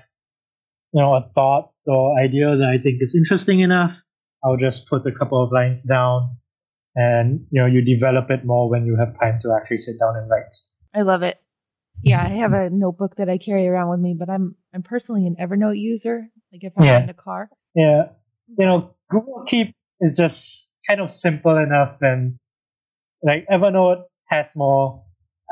you 0.93 1.01
know 1.01 1.15
a 1.15 1.29
thought 1.33 1.71
or 1.85 2.19
idea 2.19 2.55
that 2.57 2.67
I 2.67 2.81
think 2.81 3.01
is 3.01 3.15
interesting 3.15 3.59
enough, 3.61 3.91
I'll 4.43 4.57
just 4.57 4.87
put 4.87 5.05
a 5.05 5.11
couple 5.11 5.43
of 5.43 5.51
lines 5.51 5.83
down 5.83 6.37
and 6.95 7.45
you 7.51 7.61
know 7.61 7.67
you 7.67 7.83
develop 7.83 8.29
it 8.31 8.45
more 8.45 8.69
when 8.69 8.85
you 8.85 8.95
have 8.97 9.19
time 9.19 9.39
to 9.41 9.53
actually 9.59 9.79
sit 9.79 9.99
down 9.99 10.15
and 10.15 10.29
write. 10.29 10.55
I 10.93 11.01
love 11.01 11.23
it. 11.23 11.37
Yeah, 12.03 12.23
I 12.23 12.29
have 12.29 12.53
a 12.53 12.69
notebook 12.69 13.15
that 13.17 13.29
I 13.29 13.37
carry 13.37 13.67
around 13.67 13.89
with 13.89 13.99
me, 13.99 14.15
but 14.17 14.29
I'm 14.29 14.55
I'm 14.73 14.83
personally 14.83 15.25
an 15.27 15.35
Evernote 15.39 15.79
user. 15.79 16.27
Like 16.51 16.63
if 16.63 16.73
I'm 16.77 16.85
Yeah. 16.85 17.03
in 17.03 17.09
a 17.09 17.13
car. 17.13 17.49
Yeah, 17.73 18.03
you 18.57 18.65
know, 18.65 18.95
Google 19.09 19.43
Keep 19.47 19.75
is 19.99 20.17
just 20.17 20.69
kind 20.87 21.01
of 21.01 21.11
simple 21.11 21.57
enough, 21.57 21.97
and 22.01 22.37
like 23.23 23.45
Evernote 23.51 24.03
has 24.27 24.47
more. 24.55 25.03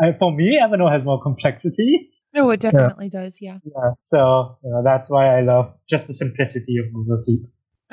Uh, 0.02 0.12
for 0.18 0.32
me, 0.32 0.60
Evernote 0.62 0.92
has 0.92 1.04
more 1.04 1.22
complexity. 1.22 2.10
No, 2.34 2.50
it 2.50 2.60
definitely 2.62 3.10
does. 3.10 3.38
Yeah. 3.40 3.60
Yeah, 3.64 3.92
so 4.06 4.58
you 4.64 4.72
know 4.72 4.82
that's 4.84 5.10
why 5.10 5.38
I 5.38 5.42
love 5.42 5.74
just 5.88 6.08
the 6.08 6.14
simplicity 6.14 6.78
of 6.78 6.92
Google 6.94 7.22
Keep. 7.26 7.44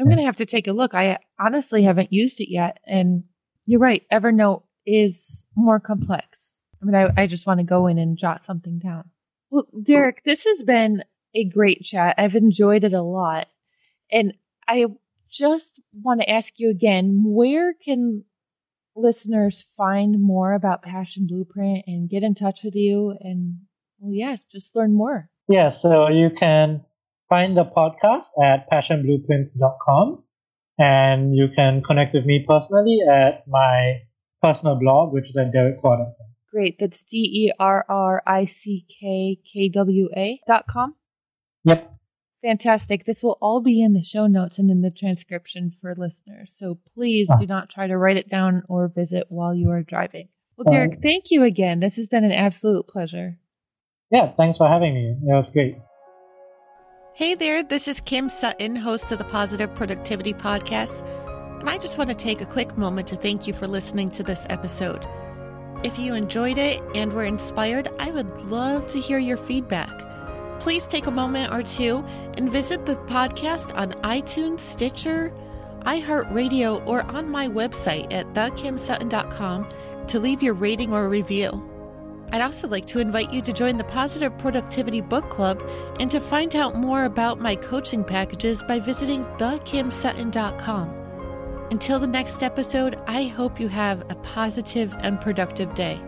I'm 0.01 0.07
going 0.07 0.17
to 0.17 0.25
have 0.25 0.37
to 0.37 0.47
take 0.47 0.67
a 0.67 0.73
look. 0.73 0.95
I 0.95 1.19
honestly 1.39 1.83
haven't 1.83 2.11
used 2.11 2.41
it 2.41 2.51
yet. 2.51 2.79
And 2.87 3.25
you're 3.67 3.81
right. 3.81 4.03
Evernote 4.11 4.63
is 4.87 5.45
more 5.55 5.79
complex. 5.79 6.59
I 6.81 6.87
mean, 6.87 6.95
I, 6.95 7.23
I 7.23 7.27
just 7.27 7.47
want 7.47 7.61
to 7.61 7.65
go 7.65 7.87
in 7.87 7.99
and 7.99 8.17
jot 8.17 8.47
something 8.47 8.79
down. 8.79 9.11
Well, 9.51 9.67
Derrick, 9.83 10.23
this 10.25 10.45
has 10.45 10.63
been 10.63 11.05
a 11.35 11.45
great 11.45 11.83
chat. 11.83 12.15
I've 12.17 12.35
enjoyed 12.35 12.85
it 12.85 12.95
a 12.95 13.03
lot. 13.03 13.49
And 14.11 14.33
I 14.67 14.87
just 15.31 15.79
want 15.93 16.23
to 16.23 16.31
ask 16.31 16.55
you 16.57 16.71
again 16.71 17.23
where 17.27 17.75
can 17.75 18.25
listeners 18.97 19.67
find 19.77 20.21
more 20.21 20.53
about 20.53 20.83
Passion 20.83 21.27
Blueprint 21.29 21.85
and 21.87 22.09
get 22.09 22.23
in 22.23 22.35
touch 22.35 22.61
with 22.65 22.75
you? 22.75 23.15
And, 23.21 23.61
well, 23.99 24.13
yeah, 24.15 24.37
just 24.51 24.75
learn 24.75 24.95
more. 24.95 25.29
Yeah, 25.49 25.71
so 25.71 26.09
you 26.09 26.31
can 26.31 26.85
find 27.29 27.57
the 27.57 27.65
podcast 27.65 28.27
at 28.43 28.71
passionblueprint.com 28.71 30.23
and 30.79 31.37
you 31.37 31.49
can 31.55 31.83
connect 31.83 32.15
with 32.15 32.25
me 32.25 32.45
personally 32.47 32.99
at 33.09 33.47
my 33.47 34.01
personal 34.43 34.77
blog, 34.77 35.13
which 35.13 35.29
is 35.29 35.37
at 35.37 35.53
derrickkwa.com. 35.53 36.15
Great. 36.51 36.77
That's 36.81 37.05
D 37.05 37.17
E 37.19 37.53
R 37.61 37.85
R 37.89 38.23
I 38.27 38.47
C 38.47 38.85
K 39.01 39.39
K 39.53 39.69
W 39.69 40.09
A 40.17 40.41
dot 40.49 40.65
com. 40.69 40.97
Yep. 41.65 41.90
Fantastic. 42.43 43.05
This 43.05 43.23
will 43.23 43.37
all 43.43 43.61
be 43.61 43.83
in 43.83 43.93
the 43.93 44.03
show 44.03 44.27
notes 44.27 44.59
and 44.59 44.71
in 44.71 44.81
the 44.81 44.91
transcription 44.91 45.73
for 45.81 45.95
listeners. 45.95 46.55
So 46.57 46.79
please 46.95 47.29
Ah. 47.31 47.37
do 47.37 47.47
not 47.47 47.69
try 47.69 47.87
to 47.87 47.99
write 47.99 48.17
it 48.17 48.29
down 48.31 48.63
or 48.69 48.89
visit 48.89 49.27
while 49.29 49.55
you 49.55 49.71
are 49.71 49.83
driving. 49.83 50.29
Well, 50.57 50.73
Derrick, 50.73 51.01
thank 51.03 51.31
you 51.31 51.43
again. 51.43 51.81
This 51.81 51.97
has 51.97 52.07
been 52.07 52.25
an 52.25 52.33
absolute 52.33 52.87
pleasure. 52.87 53.39
Yeah, 54.11 54.33
thanks 54.37 54.59
for 54.59 54.69
having 54.69 54.95
me. 54.95 55.11
It 55.11 55.35
was 55.35 55.51
great. 55.51 55.77
Hey 57.15 57.35
there, 57.35 57.63
this 57.63 57.89
is 57.89 58.01
Kim 58.01 58.29
Sutton, 58.29 58.77
host 58.77 59.13
of 59.13 59.19
the 59.19 59.25
Positive 59.25 59.75
Productivity 59.75 60.33
Podcast, 60.33 61.03
and 61.61 61.69
I 61.69 61.77
just 61.77 61.99
want 61.99 62.09
to 62.09 62.17
take 62.17 62.41
a 62.41 62.47
quick 62.47 62.79
moment 62.79 63.09
to 63.09 63.17
thank 63.17 63.47
you 63.47 63.53
for 63.53 63.67
listening 63.67 64.09
to 64.11 64.23
this 64.23 64.47
episode. 64.49 65.05
If 65.85 65.99
you 65.99 66.15
enjoyed 66.15 66.59
it 66.59 66.81
and 66.95 67.13
were 67.13 67.25
inspired, 67.25 67.89
I 67.99 68.11
would 68.11 68.31
love 68.47 68.87
to 68.89 69.01
hear 69.01 69.19
your 69.19 69.37
feedback. 69.37 69.91
Please 70.61 70.87
take 70.87 71.07
a 71.07 71.11
moment 71.11 71.53
or 71.53 71.63
two 71.63 72.05
and 72.37 72.53
visit 72.53 72.87
the 72.87 72.97
podcast 72.97 73.75
on 73.75 73.93
iTunes, 74.03 74.61
Stitcher, 74.61 75.33
iHeartRadio, 75.81 76.87
or 76.87 77.03
on 77.05 77.31
my 77.31 77.49
website 77.49 78.13
at 78.13 78.33
thekimsutton.com 78.35 79.69
to 80.09 80.21
leave 80.21 80.43
your 80.43 80.55
rating 80.55 80.93
or 80.93 81.09
review. 81.09 81.67
I'd 82.33 82.43
also 82.43 82.69
like 82.69 82.87
to 82.87 83.01
invite 83.01 83.33
you 83.33 83.41
to 83.43 83.53
join 83.53 83.77
the 83.77 83.85
Positive 83.85 84.37
Productivity 84.39 85.01
Book 85.01 85.31
Club 85.31 85.63
and 85.99 86.11
to 86.11 86.21
find 86.21 86.55
out 86.55 86.77
more 86.77 87.05
about 87.05 87.41
my 87.41 87.57
coaching 87.57 88.05
packages 88.05 88.63
by 88.63 88.79
visiting 88.79 89.25
thekimsutton.com. 89.25 90.97
Until 91.71 91.99
the 91.99 92.07
next 92.07 92.43
episode, 92.43 92.99
I 93.07 93.25
hope 93.25 93.59
you 93.61 93.69
have 93.69 94.03
a 94.11 94.15
positive 94.17 94.95
and 95.01 95.21
productive 95.21 95.75
day. 95.75 96.01